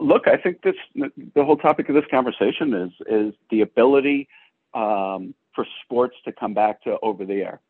Look, 0.00 0.26
I 0.26 0.36
think 0.36 0.62
this 0.62 0.74
the 0.96 1.44
whole 1.44 1.56
topic 1.56 1.88
of 1.88 1.94
this 1.94 2.04
conversation 2.10 2.74
is 2.74 2.90
is 3.08 3.34
the 3.50 3.62
ability 3.62 4.28
um, 4.74 5.34
for 5.54 5.66
sports 5.84 6.16
to 6.24 6.32
come 6.32 6.54
back 6.54 6.82
to 6.84 6.98
over 7.02 7.24
the 7.24 7.42
air. 7.42 7.60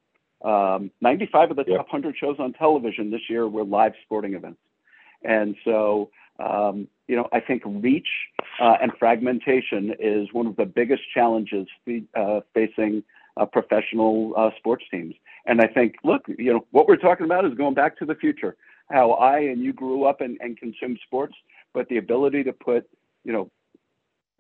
Um, 0.42 0.90
95 1.02 1.50
of 1.50 1.56
the 1.56 1.64
yep. 1.66 1.78
top 1.78 1.92
100 1.92 2.16
shows 2.16 2.36
on 2.38 2.54
television 2.54 3.10
this 3.10 3.28
year 3.28 3.46
were 3.46 3.64
live 3.64 3.92
sporting 4.04 4.34
events, 4.34 4.60
and 5.22 5.54
so 5.64 6.10
um, 6.38 6.88
you 7.08 7.16
know 7.16 7.28
I 7.32 7.40
think 7.40 7.62
reach 7.66 8.08
uh, 8.60 8.76
and 8.80 8.92
fragmentation 8.98 9.94
is 9.98 10.28
one 10.32 10.46
of 10.46 10.56
the 10.56 10.66
biggest 10.66 11.02
challenges 11.14 11.66
uh, 12.14 12.40
facing 12.54 13.02
uh, 13.36 13.46
professional 13.46 14.34
uh, 14.36 14.50
sports 14.58 14.84
teams. 14.90 15.14
And 15.46 15.60
I 15.60 15.66
think, 15.66 15.96
look, 16.04 16.22
you 16.28 16.52
know, 16.52 16.66
what 16.70 16.86
we're 16.86 16.96
talking 16.96 17.24
about 17.24 17.44
is 17.44 17.54
going 17.54 17.74
back 17.74 17.98
to 17.98 18.04
the 18.04 18.14
future. 18.14 18.56
How 18.90 19.12
I 19.12 19.38
and 19.38 19.62
you 19.62 19.72
grew 19.72 20.04
up 20.04 20.20
and, 20.20 20.36
and 20.40 20.58
consumed 20.58 20.98
sports 21.06 21.34
but 21.74 21.88
the 21.88 21.98
ability 21.98 22.44
to 22.44 22.52
put, 22.52 22.88
you 23.24 23.32
know, 23.32 23.50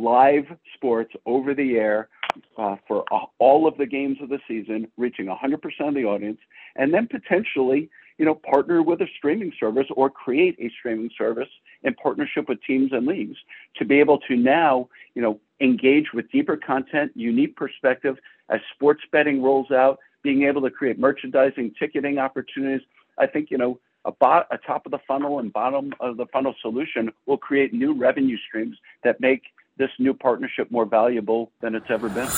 live 0.00 0.46
sports 0.74 1.14
over 1.26 1.54
the 1.54 1.76
air 1.76 2.08
uh, 2.56 2.76
for 2.86 3.04
all 3.38 3.66
of 3.66 3.76
the 3.76 3.86
games 3.86 4.18
of 4.22 4.28
the 4.28 4.38
season, 4.48 4.88
reaching 4.96 5.26
100% 5.26 5.54
of 5.80 5.94
the 5.94 6.04
audience, 6.04 6.38
and 6.76 6.92
then 6.94 7.06
potentially, 7.06 7.90
you 8.18 8.24
know, 8.24 8.34
partner 8.34 8.82
with 8.82 9.00
a 9.00 9.06
streaming 9.16 9.52
service 9.58 9.86
or 9.96 10.08
create 10.08 10.56
a 10.58 10.70
streaming 10.78 11.10
service 11.16 11.48
in 11.82 11.94
partnership 11.94 12.48
with 12.48 12.62
teams 12.62 12.92
and 12.92 13.06
leagues 13.06 13.36
to 13.76 13.84
be 13.84 13.98
able 13.98 14.18
to 14.18 14.36
now, 14.36 14.88
you 15.14 15.22
know, 15.22 15.40
engage 15.60 16.12
with 16.14 16.30
deeper 16.30 16.56
content, 16.56 17.12
unique 17.14 17.56
perspective 17.56 18.16
as 18.48 18.60
sports 18.74 19.02
betting 19.12 19.42
rolls 19.42 19.70
out, 19.70 19.98
being 20.22 20.42
able 20.42 20.62
to 20.62 20.70
create 20.70 20.98
merchandising, 20.98 21.74
ticketing 21.78 22.18
opportunities. 22.18 22.86
I 23.18 23.26
think, 23.26 23.50
you 23.50 23.58
know, 23.58 23.78
a, 24.04 24.10
a 24.50 24.58
top 24.66 24.86
of 24.86 24.92
the 24.92 24.98
funnel 25.06 25.38
and 25.38 25.52
bottom 25.52 25.92
of 26.00 26.16
the 26.16 26.26
funnel 26.26 26.54
solution 26.60 27.10
will 27.26 27.38
create 27.38 27.72
new 27.72 27.94
revenue 27.94 28.36
streams 28.48 28.76
that 29.04 29.20
make 29.20 29.42
this 29.76 29.90
new 29.98 30.14
partnership 30.14 30.70
more 30.70 30.84
valuable 30.84 31.50
than 31.60 31.74
it's 31.74 31.90
ever 31.90 32.08
been. 32.08 32.28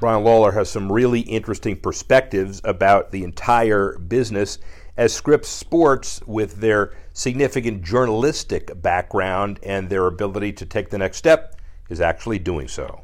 Brian 0.00 0.22
Lawler 0.22 0.52
has 0.52 0.70
some 0.70 0.90
really 0.90 1.20
interesting 1.20 1.76
perspectives 1.76 2.60
about 2.62 3.10
the 3.10 3.24
entire 3.24 3.98
business 3.98 4.58
as 4.96 5.14
Scripps 5.14 5.48
Sports, 5.48 6.20
with 6.26 6.56
their 6.56 6.92
significant 7.12 7.84
journalistic 7.84 8.82
background 8.82 9.60
and 9.62 9.88
their 9.88 10.08
ability 10.08 10.52
to 10.52 10.66
take 10.66 10.90
the 10.90 10.98
next 10.98 11.18
step, 11.18 11.54
is 11.88 12.00
actually 12.00 12.40
doing 12.40 12.66
so. 12.66 13.02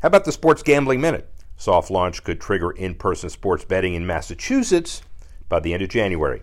How 0.00 0.06
about 0.06 0.24
the 0.24 0.32
Sports 0.32 0.62
Gambling 0.62 1.00
Minute? 1.00 1.28
Soft 1.56 1.90
launch 1.90 2.22
could 2.22 2.40
trigger 2.40 2.70
in 2.70 2.94
person 2.94 3.30
sports 3.30 3.64
betting 3.64 3.94
in 3.94 4.06
Massachusetts 4.06 5.02
by 5.48 5.58
the 5.58 5.74
end 5.74 5.82
of 5.82 5.88
January. 5.88 6.42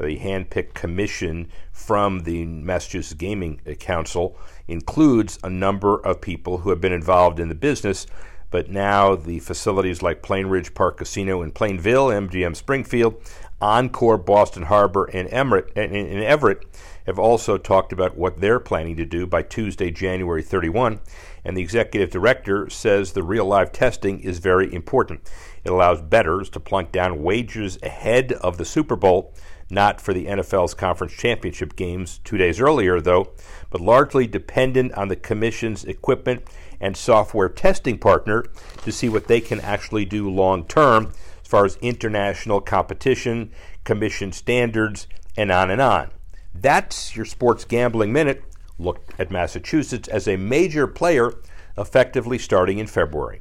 The 0.00 0.16
hand-picked 0.16 0.74
commission 0.74 1.48
from 1.72 2.20
the 2.20 2.46
Massachusetts 2.46 3.14
Gaming 3.14 3.60
Council 3.78 4.36
includes 4.66 5.38
a 5.44 5.50
number 5.50 5.96
of 5.98 6.20
people 6.20 6.58
who 6.58 6.70
have 6.70 6.80
been 6.80 6.92
involved 6.92 7.38
in 7.38 7.48
the 7.48 7.54
business, 7.54 8.06
but 8.50 8.70
now 8.70 9.14
the 9.14 9.40
facilities 9.40 10.02
like 10.02 10.22
Plainridge 10.22 10.74
Park 10.74 10.96
Casino 10.98 11.42
in 11.42 11.52
Plainville, 11.52 12.08
MGM 12.08 12.56
Springfield, 12.56 13.22
Encore, 13.60 14.16
Boston 14.16 14.64
Harbor, 14.64 15.04
and, 15.04 15.28
and 15.28 16.24
Everett 16.24 16.64
have 17.06 17.18
also 17.18 17.58
talked 17.58 17.92
about 17.92 18.16
what 18.16 18.40
they're 18.40 18.60
planning 18.60 18.96
to 18.96 19.04
do 19.04 19.26
by 19.26 19.42
Tuesday, 19.42 19.90
January 19.90 20.42
31. 20.42 21.00
And 21.44 21.56
the 21.56 21.62
executive 21.62 22.10
director 22.10 22.70
says 22.70 23.12
the 23.12 23.22
real 23.22 23.44
live 23.44 23.72
testing 23.72 24.20
is 24.20 24.38
very 24.38 24.72
important. 24.72 25.28
It 25.64 25.70
allows 25.70 26.00
bettors 26.00 26.48
to 26.50 26.60
plunk 26.60 26.92
down 26.92 27.22
wagers 27.22 27.78
ahead 27.82 28.32
of 28.32 28.56
the 28.56 28.64
Super 28.64 28.96
Bowl 28.96 29.34
not 29.70 30.00
for 30.00 30.12
the 30.12 30.26
NFL's 30.26 30.74
conference 30.74 31.12
championship 31.12 31.76
games 31.76 32.20
two 32.24 32.36
days 32.36 32.60
earlier, 32.60 33.00
though, 33.00 33.30
but 33.70 33.80
largely 33.80 34.26
dependent 34.26 34.92
on 34.94 35.08
the 35.08 35.16
Commission's 35.16 35.84
equipment 35.84 36.42
and 36.80 36.96
software 36.96 37.48
testing 37.48 37.98
partner 37.98 38.44
to 38.82 38.90
see 38.92 39.08
what 39.08 39.28
they 39.28 39.40
can 39.40 39.60
actually 39.60 40.04
do 40.04 40.28
long 40.28 40.64
term 40.64 41.12
as 41.42 41.48
far 41.48 41.64
as 41.64 41.76
international 41.76 42.60
competition, 42.60 43.52
Commission 43.84 44.32
standards, 44.32 45.06
and 45.36 45.50
on 45.50 45.70
and 45.70 45.80
on. 45.80 46.10
That's 46.54 47.14
your 47.16 47.26
sports 47.26 47.64
gambling 47.64 48.12
minute. 48.12 48.42
Look 48.78 49.00
at 49.18 49.30
Massachusetts 49.30 50.08
as 50.08 50.26
a 50.26 50.36
major 50.36 50.86
player 50.86 51.34
effectively 51.76 52.38
starting 52.38 52.78
in 52.78 52.86
February. 52.86 53.40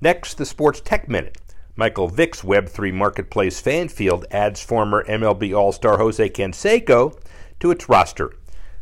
Next, 0.00 0.34
the 0.34 0.44
Sports 0.44 0.80
Tech 0.80 1.08
Minute. 1.08 1.38
Michael 1.78 2.08
Vick's 2.08 2.40
Web3 2.40 2.94
Marketplace 2.94 3.60
fan 3.60 3.88
field 3.88 4.24
adds 4.30 4.62
former 4.62 5.04
MLB 5.04 5.54
All 5.54 5.72
Star 5.72 5.98
Jose 5.98 6.26
Canseco 6.30 7.20
to 7.60 7.70
its 7.70 7.86
roster. 7.86 8.32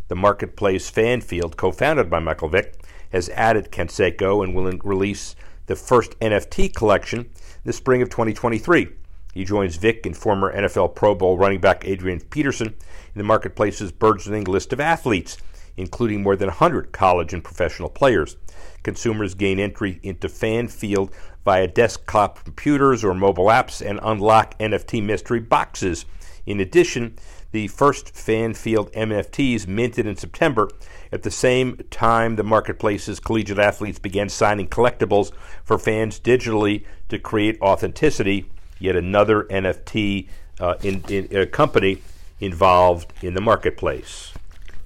The 0.06 0.14
Marketplace 0.14 0.88
fan 0.88 1.20
field, 1.20 1.56
co 1.56 1.72
founded 1.72 2.08
by 2.08 2.20
Michael 2.20 2.50
Vick, 2.50 2.84
has 3.10 3.28
added 3.30 3.72
Canseco 3.72 4.44
and 4.44 4.54
will 4.54 4.70
release 4.84 5.34
the 5.66 5.74
first 5.74 6.16
NFT 6.20 6.72
collection 6.72 7.30
the 7.64 7.72
spring 7.72 8.00
of 8.00 8.10
2023. 8.10 8.88
He 9.32 9.44
joins 9.44 9.74
Vick 9.74 10.06
and 10.06 10.16
former 10.16 10.54
NFL 10.54 10.94
Pro 10.94 11.16
Bowl 11.16 11.36
running 11.36 11.60
back 11.60 11.84
Adrian 11.84 12.20
Peterson 12.20 12.68
in 12.68 13.16
the 13.16 13.24
Marketplace's 13.24 13.90
burgeoning 13.90 14.44
list 14.44 14.72
of 14.72 14.78
athletes, 14.78 15.36
including 15.76 16.22
more 16.22 16.36
than 16.36 16.48
100 16.48 16.92
college 16.92 17.32
and 17.32 17.42
professional 17.44 17.88
players. 17.88 18.36
Consumers 18.82 19.34
gain 19.34 19.58
entry 19.58 20.00
into 20.02 20.28
Fan 20.28 20.68
Field 20.68 21.10
via 21.44 21.66
desktop 21.66 22.42
computers 22.44 23.04
or 23.04 23.14
mobile 23.14 23.46
apps 23.46 23.84
and 23.84 24.00
unlock 24.02 24.58
NFT 24.58 25.02
mystery 25.02 25.40
boxes. 25.40 26.04
In 26.46 26.60
addition, 26.60 27.16
the 27.52 27.68
first 27.68 28.14
fan 28.16 28.52
field 28.52 28.90
NFTs 28.92 29.68
minted 29.68 30.06
in 30.06 30.16
September. 30.16 30.68
At 31.12 31.22
the 31.22 31.30
same 31.30 31.78
time, 31.88 32.34
the 32.36 32.42
marketplace's 32.42 33.20
collegiate 33.20 33.60
athletes 33.60 34.00
began 34.00 34.28
signing 34.28 34.66
collectibles 34.66 35.32
for 35.62 35.78
fans 35.78 36.18
digitally 36.18 36.84
to 37.08 37.18
create 37.18 37.60
authenticity. 37.62 38.50
Yet 38.80 38.96
another 38.96 39.44
NFT 39.44 40.28
uh, 40.58 40.74
in, 40.82 41.04
in, 41.08 41.36
uh, 41.36 41.46
company 41.46 42.02
involved 42.40 43.12
in 43.22 43.34
the 43.34 43.40
marketplace. 43.40 44.33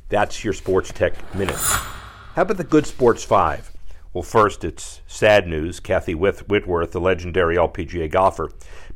That's 0.08 0.42
your 0.42 0.54
Sports 0.54 0.90
Tech 0.90 1.34
Minute. 1.34 1.54
How 1.56 2.42
about 2.42 2.56
the 2.56 2.64
Good 2.64 2.86
Sports 2.86 3.24
5? 3.24 3.72
Well, 4.14 4.22
first, 4.22 4.64
it's 4.64 5.02
sad 5.06 5.46
news. 5.46 5.80
Kathy 5.80 6.14
Whitworth, 6.14 6.92
the 6.92 7.00
legendary 7.00 7.56
LPGA 7.56 8.10
golfer, 8.10 8.50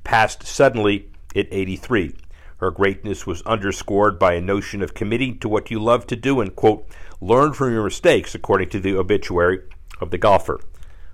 passed 0.05 0.47
suddenly 0.47 1.11
at 1.37 1.49
83. 1.51 2.15
Her 2.57 2.71
greatness 2.71 3.27
was 3.27 3.43
underscored 3.43 4.19
by 4.19 4.35
a 4.35 4.41
notion 4.41 4.81
of 4.81 4.95
committing 4.95 5.39
to 5.41 5.51
what 5.51 5.71
you 5.71 5.83
love 5.83 6.07
to 6.07 6.17
do 6.17 6.41
and, 6.41 6.57
quote, 6.57 6.87
learn 7.21 7.53
from 7.53 7.75
your 7.75 7.85
mistakes, 7.85 8.35
according 8.35 8.71
to 8.71 8.81
the 8.81 8.97
obituary 8.97 9.61
of 10.01 10.13
the 10.13 10.19
golfer. 10.19 10.61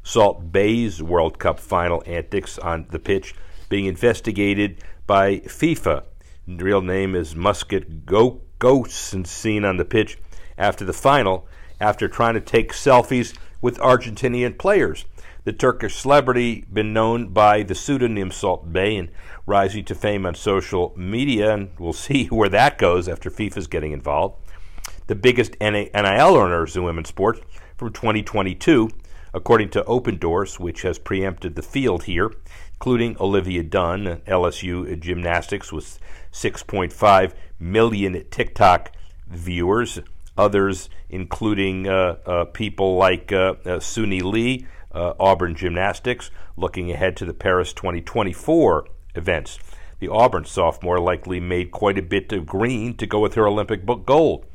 Salt 0.04 0.52
Bae's 0.52 1.02
World 1.02 1.40
Cup 1.40 1.58
final 1.58 2.04
antics 2.06 2.56
on 2.58 2.86
the 2.90 3.00
pitch 3.00 3.34
being 3.68 3.86
investigated 3.86 4.78
by 5.08 5.38
FIFA. 5.40 6.04
The 6.46 6.64
real 6.64 6.82
name 6.82 7.16
is 7.16 7.34
Muscat 7.34 8.06
Go- 8.06 8.42
Ghosts 8.58 9.12
and 9.12 9.26
seen 9.26 9.64
on 9.64 9.76
the 9.76 9.84
pitch 9.84 10.18
after 10.56 10.84
the 10.84 10.92
final 10.92 11.46
after 11.80 12.08
trying 12.08 12.34
to 12.34 12.40
take 12.40 12.72
selfies 12.72 13.36
with 13.60 13.78
Argentinian 13.78 14.58
players. 14.58 15.04
The 15.44 15.52
Turkish 15.52 15.96
celebrity, 15.96 16.66
been 16.72 16.92
known 16.92 17.28
by 17.28 17.62
the 17.62 17.74
pseudonym 17.74 18.30
Salt 18.30 18.72
Bae 18.72 18.98
and 18.98 19.08
rising 19.46 19.84
to 19.86 19.94
fame 19.94 20.26
on 20.26 20.34
social 20.34 20.92
media, 20.96 21.54
and 21.54 21.70
we'll 21.78 21.92
see 21.94 22.26
where 22.26 22.50
that 22.50 22.78
goes 22.78 23.08
after 23.08 23.30
FIFA's 23.30 23.66
getting 23.66 23.92
involved. 23.92 24.36
The 25.06 25.14
biggest 25.14 25.56
NIL 25.60 26.36
earners 26.36 26.76
in 26.76 26.84
women's 26.84 27.08
sports 27.08 27.40
from 27.76 27.92
2022, 27.92 28.90
according 29.32 29.70
to 29.70 29.82
Opendorse, 29.84 30.58
which 30.58 30.82
has 30.82 30.98
preempted 30.98 31.54
the 31.54 31.62
field 31.62 32.04
here, 32.04 32.30
including 32.74 33.16
Olivia 33.18 33.62
Dunne, 33.62 34.20
LSU 34.26 35.00
gymnastics 35.00 35.72
with 35.72 35.98
6.5 36.38 37.32
million 37.58 38.24
TikTok 38.30 38.92
viewers 39.26 40.00
others, 40.38 40.88
including 41.10 41.88
uh, 41.88 42.16
uh, 42.24 42.44
people 42.44 42.96
like 42.96 43.32
uh, 43.32 43.54
Suni 43.64 44.22
Lee, 44.22 44.66
Auburn 44.94 45.54
Gymnastics, 45.54 46.30
looking 46.56 46.90
ahead 46.90 47.16
to 47.16 47.24
the 47.24 47.34
Paris 47.34 47.72
2024 47.72 48.86
events. 49.16 49.58
The 49.98 50.08
Auburn 50.08 50.44
sophomore 50.44 51.00
likely 51.00 51.40
made 51.40 51.72
quite 51.72 51.98
a 51.98 52.02
bit 52.02 52.32
of 52.32 52.46
green 52.46 52.96
to 52.96 53.06
go 53.06 53.18
with 53.18 53.34
her 53.34 53.46
Olympic 53.46 53.84
gold. 54.06 54.46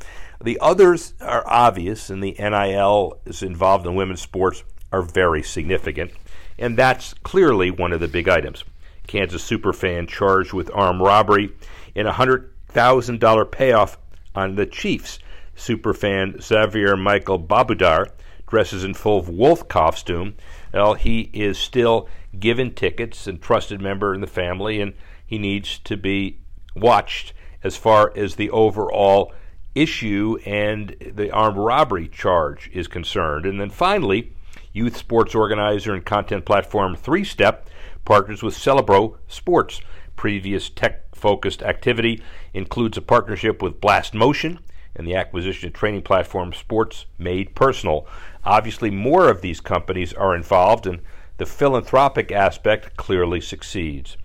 The 0.42 0.58
others 0.62 1.14
are 1.22 1.44
obvious, 1.48 2.10
and 2.10 2.24
the 2.24 2.36
NIL 2.40 3.20
is 3.26 3.44
involved 3.44 3.86
in 3.86 3.96
women's 3.96 4.22
sports 4.22 4.64
are 4.92 5.02
very 5.02 5.44
significant, 5.44 6.12
and 6.58 6.78
that's 6.78 7.14
clearly 7.24 7.72
one 7.72 7.92
of 7.92 8.00
the 8.00 8.08
big 8.08 8.30
items. 8.30 8.64
Kansas 9.08 9.48
superfan 9.48 10.08
charged 10.08 10.54
with 10.54 10.72
armed 10.74 11.02
robbery 11.02 11.52
and 11.96 12.08
a 12.08 12.14
$100,000 12.14 13.52
payoff 13.52 13.98
on 14.36 14.56
the 14.56 14.66
Chiefs 14.66 15.20
superfan 15.56 16.42
Xaviar 16.42 16.96
Michael 16.96 17.40
Babudar 17.40 18.10
dresses 18.48 18.84
in 18.84 18.94
full 18.94 19.22
wolf 19.22 19.68
costume. 19.68 20.36
Well, 20.74 20.94
he 20.94 21.30
is 21.34 21.58
still 21.58 22.08
given 22.40 22.74
tickets 22.74 23.28
and 23.28 23.42
trusted 23.42 23.82
member 23.82 24.14
in 24.14 24.22
the 24.22 24.28
family, 24.28 24.82
and 24.82 24.94
he 25.26 25.38
needs 25.38 25.80
to 25.80 25.98
be 25.98 26.40
watched 26.76 27.34
as 27.64 27.76
far 27.78 28.12
as 28.16 28.36
the 28.36 28.50
overall 28.50 29.34
issue 29.76 30.38
and 30.46 30.96
the 31.14 31.32
armed 31.32 31.58
robbery 31.58 32.08
charge 32.08 32.70
is 32.74 32.88
concerned. 32.88 33.46
And 33.46 33.60
then 33.60 33.70
finally, 33.70 34.34
youth 34.72 34.98
sports 34.98 35.34
organizer 35.34 35.94
and 35.94 36.06
content 36.06 36.46
platform 36.46 36.96
Three 36.96 37.24
Step 37.24 37.70
partners 38.06 38.44
with 38.44 38.56
Cerebro 38.56 39.18
Sports. 39.28 39.82
Previous 40.16 40.70
tech 40.70 41.16
focused 41.16 41.64
activity 41.64 42.22
includes 42.54 42.98
a 42.98 43.02
partnership 43.02 43.62
with 43.62 43.82
Blast 43.82 44.14
Motion 44.14 44.60
and 44.96 45.08
the 45.08 45.16
acquisition 45.16 45.68
of 45.68 45.74
training 45.74 46.04
platform 46.04 46.54
Sports 46.54 47.06
Made 47.18 47.56
Personal. 47.56 48.08
Obviously, 48.46 48.90
more 48.90 49.30
of 49.30 49.42
these 49.42 49.60
companies 49.60 50.14
are 50.14 50.36
involved, 50.36 50.86
and 50.86 51.00
the 51.38 51.46
philanthropic 51.46 52.32
aspect 52.32 52.96
clearly 52.98 53.42
succeeds. 53.42 54.18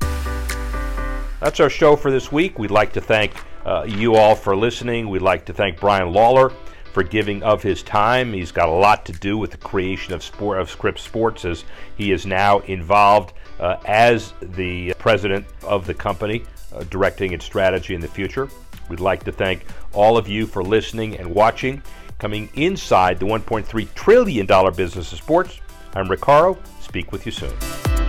That's 1.41 1.61
our 1.61 1.71
show 1.71 1.97
for 1.97 2.11
this 2.11 2.33
week. 2.33 2.59
We'd 2.59 2.71
like 2.71 2.93
to 2.95 3.01
thank 3.01 3.33
uh, 3.65 3.85
you 3.89 4.17
all 4.17 4.35
for 4.35 4.57
listening. 4.57 5.09
We'd 5.09 5.23
like 5.23 5.47
to 5.47 5.53
thank 5.53 5.81
Brian 5.81 6.13
Lawler 6.13 6.53
for 6.93 7.03
giving 7.03 7.43
of 7.43 7.63
his 7.63 7.83
time. 7.83 8.33
He's 8.33 8.53
got 8.53 8.69
a 8.69 8.73
lot 8.73 9.05
to 9.07 9.13
do 9.13 9.39
with 9.39 9.51
the 9.51 9.57
creation 9.57 10.15
of 10.15 10.23
sport 10.23 10.59
of 10.59 10.71
Scripps 10.71 11.03
Sports 11.03 11.45
as 11.45 11.65
he 11.97 12.13
is 12.13 12.27
now 12.27 12.61
involved 12.61 13.35
uh, 13.61 13.77
as 13.87 14.33
the 14.41 14.95
president 14.99 15.47
of 15.63 15.87
the 15.87 15.95
company, 15.95 16.45
uh, 16.73 16.85
directing 16.91 17.33
its 17.33 17.45
strategy 17.45 17.95
in 17.95 18.01
the 18.01 18.09
future. 18.09 18.49
We'd 18.89 19.01
like 19.01 19.25
to 19.25 19.33
thank 19.33 19.67
all 19.93 20.17
of 20.17 20.29
you 20.29 20.47
for 20.47 20.63
listening 20.63 21.17
and 21.19 21.35
watching. 21.35 21.83
Coming 22.19 22.49
inside 22.55 23.21
the 23.21 23.27
$1.3 23.27 23.95
trillion 23.95 24.47
business 24.75 25.13
of 25.13 25.19
sports, 25.19 25.61
I'm 25.95 26.09
Rick 26.09 26.21
Horrow. 26.21 26.59
Speak 26.81 27.13
with 27.13 27.27
you 27.27 27.33
soon. 27.33 28.08